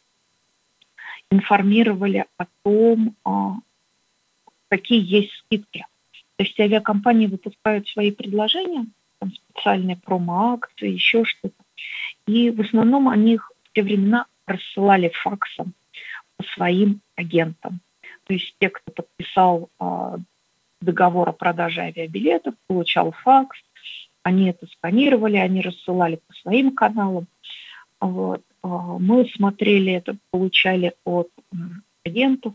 информировали 1.29 2.25
о 2.37 2.45
том, 2.63 3.17
а, 3.25 3.55
какие 4.69 5.03
есть 5.03 5.33
скидки. 5.33 5.85
То 6.37 6.45
есть 6.45 6.57
авиакомпании 6.61 7.27
выпускают 7.27 7.89
свои 7.89 8.11
предложения, 8.11 8.85
там 9.19 9.33
специальные 9.33 9.97
промо-акции, 9.97 10.91
еще 10.91 11.25
что-то. 11.25 11.61
И 12.25 12.51
в 12.51 12.61
основном 12.61 13.09
они 13.09 13.33
их 13.33 13.51
в 13.63 13.73
те 13.73 13.83
времена 13.83 14.27
рассылали 14.45 15.11
факсом 15.23 15.73
по 16.37 16.45
своим 16.55 17.01
агентам. 17.17 17.81
То 18.23 18.33
есть 18.33 18.55
те, 18.59 18.69
кто 18.69 18.91
подписал 18.93 19.69
а, 19.77 20.19
договор 20.81 21.29
о 21.29 21.33
продаже 21.33 21.81
авиабилетов, 21.81 22.55
получал 22.67 23.11
факс, 23.11 23.57
они 24.23 24.49
это 24.49 24.67
сканировали, 24.67 25.37
они 25.37 25.61
рассылали 25.61 26.19
по 26.27 26.33
своим 26.33 26.75
каналам. 26.75 27.27
Вот. 27.99 28.43
А, 28.61 28.67
мы 28.67 29.25
смотрели 29.35 29.93
это, 29.93 30.17
получали 30.31 30.93
от 31.05 31.29
агентов, 32.03 32.53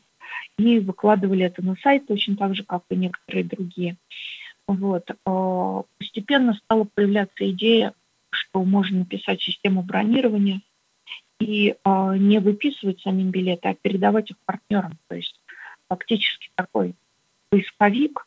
и 0.58 0.78
выкладывали 0.78 1.44
это 1.44 1.62
на 1.62 1.76
сайт 1.76 2.06
точно 2.06 2.36
так 2.36 2.54
же, 2.54 2.64
как 2.64 2.82
и 2.90 2.96
некоторые 2.96 3.44
другие. 3.44 3.96
Вот. 4.66 5.10
А, 5.24 5.82
постепенно 5.98 6.54
стала 6.54 6.84
появляться 6.84 7.50
идея, 7.50 7.94
что 8.30 8.64
можно 8.64 9.00
написать 9.00 9.40
систему 9.42 9.82
бронирования 9.82 10.62
и 11.40 11.74
а, 11.84 12.16
не 12.16 12.38
выписывать 12.38 13.00
самим 13.00 13.30
билеты, 13.30 13.68
а 13.68 13.74
передавать 13.74 14.30
их 14.30 14.36
партнерам. 14.44 14.98
То 15.08 15.16
есть 15.16 15.40
фактически 15.88 16.50
такой 16.54 16.94
поисковик. 17.52 18.26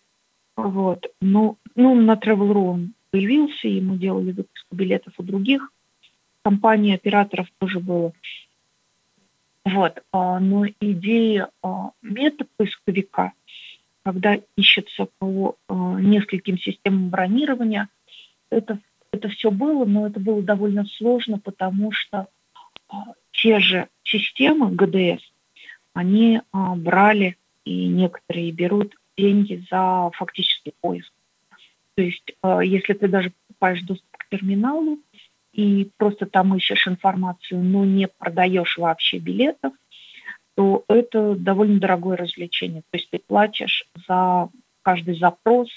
Вот. 0.56 1.08
Ну, 1.20 1.58
ну, 1.74 1.96
на 1.96 2.14
Travel.ru 2.14 2.70
он 2.70 2.94
появился, 3.10 3.68
мы 3.68 3.98
делали 3.98 4.32
выпуск 4.32 4.66
билетов 4.72 5.14
у 5.18 5.24
других 5.24 5.72
компаний, 6.44 6.94
операторов 6.94 7.48
тоже 7.58 7.80
было. 7.80 8.14
Вот. 9.64 10.04
А, 10.12 10.40
но 10.40 10.68
идея 10.80 11.50
а, 11.64 11.90
метапоисковика, 12.04 13.34
когда 14.04 14.38
ищется 14.56 15.08
по 15.18 15.56
а, 15.68 16.00
нескольким 16.00 16.60
системам 16.60 17.10
бронирования, 17.10 17.90
это, 18.52 18.78
это 19.12 19.28
все 19.30 19.50
было, 19.50 19.86
но 19.86 20.06
это 20.06 20.20
было 20.20 20.44
довольно 20.44 20.86
сложно, 20.86 21.40
потому 21.40 21.92
что 21.92 22.28
те 23.32 23.60
же 23.60 23.88
системы 24.04 24.70
ГДС, 24.70 25.24
они 25.94 26.42
брали, 26.54 27.38
и 27.64 27.88
некоторые 27.88 28.52
берут 28.52 28.96
деньги 29.18 29.64
за 29.70 30.10
фактический 30.14 30.74
поиск. 30.82 31.12
То 31.96 32.02
есть, 32.02 32.36
если 32.64 32.94
ты 32.94 33.08
даже 33.08 33.32
покупаешь 33.48 33.82
доступ 33.82 34.18
к 34.18 34.30
терминалу, 34.30 35.00
и 35.56 35.90
просто 35.98 36.26
там 36.26 36.54
ищешь 36.56 36.86
информацию, 36.86 37.64
но 37.64 37.86
не 37.86 38.10
продаешь 38.10 38.78
вообще 38.78 39.20
билетов, 39.20 39.74
то 40.56 40.84
это 40.90 41.36
довольно 41.36 41.80
дорогое 41.80 42.18
развлечение. 42.18 42.82
То 42.92 42.98
есть 42.98 43.10
ты 43.10 43.20
платишь 43.20 43.88
за 44.08 44.50
каждый 44.82 45.18
запрос, 45.18 45.70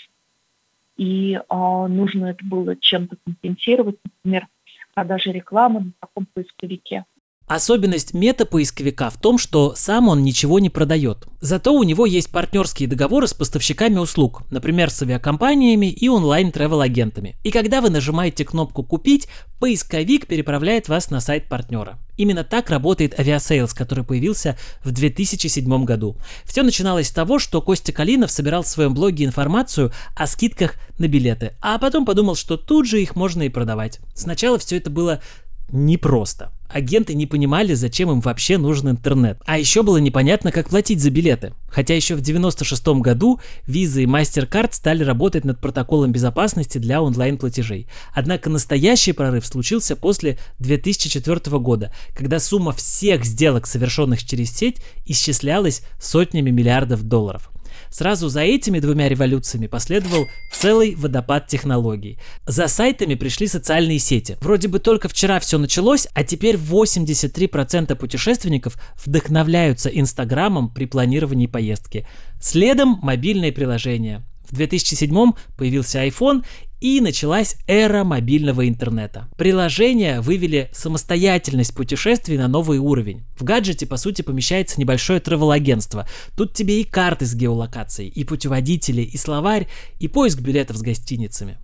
и 0.96 1.40
а, 1.48 1.86
нужно 1.86 2.26
это 2.26 2.44
было 2.44 2.74
чем-то 2.74 3.16
компенсировать, 3.24 3.98
например, 4.04 4.48
продажи 4.94 5.30
рекламы 5.30 5.80
на 5.80 5.92
таком 6.00 6.26
поисковике. 6.34 7.04
Особенность 7.48 8.12
мета-поисковика 8.12 9.08
в 9.08 9.16
том, 9.16 9.38
что 9.38 9.72
сам 9.74 10.08
он 10.08 10.22
ничего 10.22 10.58
не 10.58 10.68
продает. 10.68 11.26
Зато 11.40 11.72
у 11.72 11.82
него 11.82 12.04
есть 12.04 12.30
партнерские 12.30 12.90
договоры 12.90 13.26
с 13.26 13.32
поставщиками 13.32 13.96
услуг, 13.96 14.42
например, 14.50 14.90
с 14.90 15.00
авиакомпаниями 15.00 15.86
и 15.86 16.10
онлайн-travel-агентами. 16.10 17.36
И 17.44 17.50
когда 17.50 17.80
вы 17.80 17.88
нажимаете 17.88 18.44
кнопку 18.44 18.84
«Купить», 18.84 19.28
поисковик 19.60 20.26
переправляет 20.26 20.88
вас 20.88 21.10
на 21.10 21.20
сайт 21.20 21.48
партнера. 21.48 21.98
Именно 22.18 22.44
так 22.44 22.68
работает 22.68 23.18
Aviasales, 23.18 23.72
который 23.72 24.04
появился 24.04 24.58
в 24.84 24.90
2007 24.90 25.84
году. 25.86 26.18
Все 26.44 26.62
начиналось 26.62 27.08
с 27.08 27.12
того, 27.12 27.38
что 27.38 27.62
Костя 27.62 27.92
Калинов 27.92 28.30
собирал 28.30 28.62
в 28.62 28.68
своем 28.68 28.92
блоге 28.92 29.24
информацию 29.24 29.90
о 30.14 30.26
скидках 30.26 30.74
на 30.98 31.08
билеты, 31.08 31.56
а 31.62 31.78
потом 31.78 32.04
подумал, 32.04 32.34
что 32.34 32.58
тут 32.58 32.86
же 32.86 33.00
их 33.00 33.16
можно 33.16 33.44
и 33.44 33.48
продавать. 33.48 34.00
Сначала 34.14 34.58
все 34.58 34.76
это 34.76 34.90
было 34.90 35.22
непросто. 35.70 36.52
Агенты 36.68 37.14
не 37.14 37.26
понимали, 37.26 37.74
зачем 37.74 38.10
им 38.10 38.20
вообще 38.20 38.58
нужен 38.58 38.90
интернет. 38.90 39.40
А 39.46 39.58
еще 39.58 39.82
было 39.82 39.96
непонятно, 39.96 40.52
как 40.52 40.68
платить 40.68 41.00
за 41.00 41.10
билеты. 41.10 41.54
Хотя 41.70 41.94
еще 41.94 42.14
в 42.14 42.20
96 42.20 42.86
году 43.00 43.40
Visa 43.66 44.02
и 44.02 44.06
MasterCard 44.06 44.72
стали 44.72 45.02
работать 45.02 45.44
над 45.44 45.60
протоколом 45.60 46.12
безопасности 46.12 46.78
для 46.78 47.02
онлайн-платежей. 47.02 47.88
Однако 48.14 48.50
настоящий 48.50 49.12
прорыв 49.12 49.46
случился 49.46 49.96
после 49.96 50.38
2004 50.58 51.58
года, 51.58 51.92
когда 52.14 52.38
сумма 52.38 52.72
всех 52.72 53.24
сделок, 53.24 53.66
совершенных 53.66 54.24
через 54.24 54.50
сеть, 54.50 54.82
исчислялась 55.06 55.82
сотнями 56.00 56.50
миллиардов 56.50 57.02
долларов. 57.02 57.50
Сразу 57.90 58.28
за 58.28 58.40
этими 58.40 58.80
двумя 58.80 59.08
революциями 59.08 59.66
последовал 59.66 60.26
целый 60.52 60.94
водопад 60.94 61.46
технологий. 61.46 62.18
За 62.46 62.68
сайтами 62.68 63.14
пришли 63.14 63.46
социальные 63.46 63.98
сети. 63.98 64.36
Вроде 64.40 64.68
бы 64.68 64.78
только 64.78 65.08
вчера 65.08 65.40
все 65.40 65.58
началось, 65.58 66.08
а 66.14 66.24
теперь 66.24 66.56
83% 66.56 67.94
путешественников 67.96 68.76
вдохновляются 69.04 69.88
Инстаграмом 69.88 70.72
при 70.72 70.86
планировании 70.86 71.46
поездки. 71.46 72.06
Следом 72.40 72.98
мобильные 73.02 73.52
приложения. 73.52 74.24
В 74.50 74.54
2007 74.54 75.32
появился 75.56 76.06
iPhone, 76.06 76.44
и 76.80 77.00
началась 77.00 77.56
эра 77.66 78.04
мобильного 78.04 78.68
интернета. 78.68 79.28
Приложения 79.36 80.20
вывели 80.20 80.70
самостоятельность 80.72 81.74
путешествий 81.74 82.38
на 82.38 82.46
новый 82.46 82.78
уровень. 82.78 83.24
В 83.36 83.44
гаджете, 83.44 83.86
по 83.86 83.96
сути, 83.96 84.22
помещается 84.22 84.80
небольшое 84.80 85.20
travel-агентство. 85.20 86.08
Тут 86.36 86.54
тебе 86.54 86.80
и 86.80 86.84
карты 86.84 87.26
с 87.26 87.34
геолокацией, 87.34 88.10
и 88.10 88.24
путеводители, 88.24 89.02
и 89.02 89.16
словарь, 89.16 89.68
и 89.98 90.08
поиск 90.08 90.40
билетов 90.40 90.76
с 90.76 90.82
гостиницами. 90.82 91.58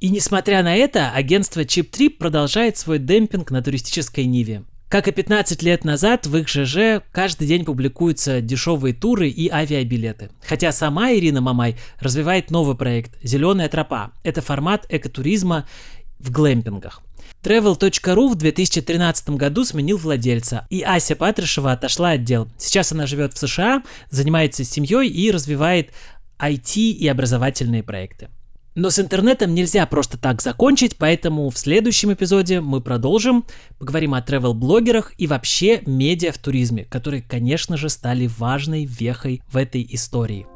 И 0.00 0.10
несмотря 0.10 0.62
на 0.62 0.76
это, 0.76 1.10
агентство 1.10 1.60
Chip 1.62 1.90
Trip 1.90 2.18
продолжает 2.18 2.76
свой 2.76 2.98
демпинг 2.98 3.50
на 3.50 3.62
туристической 3.62 4.26
ниве. 4.26 4.64
Как 4.88 5.06
и 5.06 5.12
15 5.12 5.62
лет 5.62 5.84
назад, 5.84 6.26
в 6.26 6.34
их 6.34 6.48
ЖЖ 6.48 7.02
каждый 7.12 7.46
день 7.46 7.66
публикуются 7.66 8.40
дешевые 8.40 8.94
туры 8.94 9.28
и 9.28 9.50
авиабилеты. 9.50 10.30
Хотя 10.42 10.72
сама 10.72 11.12
Ирина 11.12 11.42
Мамай 11.42 11.76
развивает 12.00 12.50
новый 12.50 12.74
проект 12.74 13.12
«Зеленая 13.22 13.68
тропа». 13.68 14.12
Это 14.22 14.40
формат 14.40 14.86
экотуризма 14.88 15.68
в 16.18 16.30
глэмпингах. 16.30 17.02
Travel.ru 17.42 18.28
в 18.28 18.34
2013 18.36 19.30
году 19.30 19.66
сменил 19.66 19.98
владельца, 19.98 20.66
и 20.70 20.80
Ася 20.80 21.16
Патришева 21.16 21.72
отошла 21.72 22.12
от 22.12 22.24
дел. 22.24 22.48
Сейчас 22.56 22.90
она 22.90 23.06
живет 23.06 23.34
в 23.34 23.38
США, 23.38 23.82
занимается 24.08 24.64
семьей 24.64 25.08
и 25.08 25.30
развивает 25.30 25.90
IT 26.38 26.76
и 26.76 27.06
образовательные 27.08 27.82
проекты. 27.82 28.30
Но 28.78 28.90
с 28.90 29.00
интернетом 29.00 29.56
нельзя 29.56 29.84
просто 29.86 30.18
так 30.18 30.40
закончить, 30.40 30.98
поэтому 30.98 31.50
в 31.50 31.58
следующем 31.58 32.12
эпизоде 32.12 32.60
мы 32.60 32.80
продолжим, 32.80 33.44
поговорим 33.80 34.14
о 34.14 34.20
travel-блогерах 34.20 35.14
и 35.18 35.26
вообще 35.26 35.82
медиа 35.84 36.30
в 36.30 36.38
туризме, 36.38 36.84
которые, 36.84 37.20
конечно 37.22 37.76
же, 37.76 37.88
стали 37.88 38.28
важной 38.38 38.84
вехой 38.84 39.42
в 39.48 39.56
этой 39.56 39.84
истории. 39.90 40.46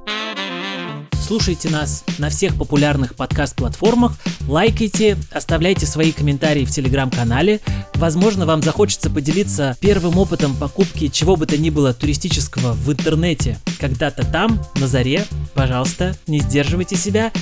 Слушайте 1.32 1.70
нас 1.70 2.04
на 2.18 2.28
всех 2.28 2.56
популярных 2.56 3.14
подкаст-платформах, 3.14 4.12
лайкайте, 4.46 5.16
оставляйте 5.30 5.86
свои 5.86 6.12
комментарии 6.12 6.66
в 6.66 6.70
телеграм-канале. 6.70 7.60
Возможно, 7.94 8.44
вам 8.44 8.62
захочется 8.62 9.08
поделиться 9.08 9.74
первым 9.80 10.18
опытом 10.18 10.54
покупки 10.54 11.08
чего 11.08 11.36
бы 11.36 11.46
то 11.46 11.56
ни 11.56 11.70
было 11.70 11.94
туристического 11.94 12.74
в 12.74 12.92
интернете 12.92 13.58
когда-то 13.80 14.30
там, 14.30 14.60
на 14.74 14.86
заре. 14.86 15.24
Пожалуйста, 15.54 16.14
не 16.26 16.40
сдерживайте 16.40 16.96
себя. 16.96 17.32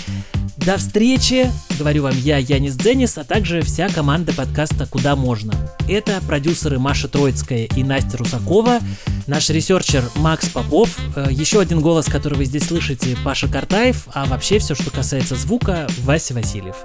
До 0.58 0.76
встречи, 0.76 1.50
говорю 1.78 2.02
вам 2.02 2.14
я, 2.18 2.36
Янис 2.36 2.76
Дзенис, 2.76 3.16
а 3.16 3.24
также 3.24 3.62
вся 3.62 3.88
команда 3.88 4.34
подкаста 4.34 4.86
«Куда 4.86 5.16
можно». 5.16 5.54
Это 5.88 6.20
продюсеры 6.26 6.78
Маша 6.78 7.08
Троицкая 7.08 7.64
и 7.64 7.82
Настя 7.82 8.18
Русакова, 8.18 8.80
наш 9.26 9.48
ресерчер 9.48 10.04
Макс 10.16 10.48
Попов, 10.50 10.98
э, 11.16 11.28
еще 11.30 11.60
один 11.60 11.80
голос, 11.80 12.06
который 12.06 12.34
вы 12.34 12.44
здесь 12.44 12.64
слышите, 12.64 13.16
Паша 13.24 13.48
Картаев, 13.80 14.08
а 14.12 14.26
вообще 14.26 14.58
все, 14.58 14.74
что 14.74 14.90
касается 14.90 15.36
звука, 15.36 15.86
Вася 16.00 16.34
Васильев. 16.34 16.76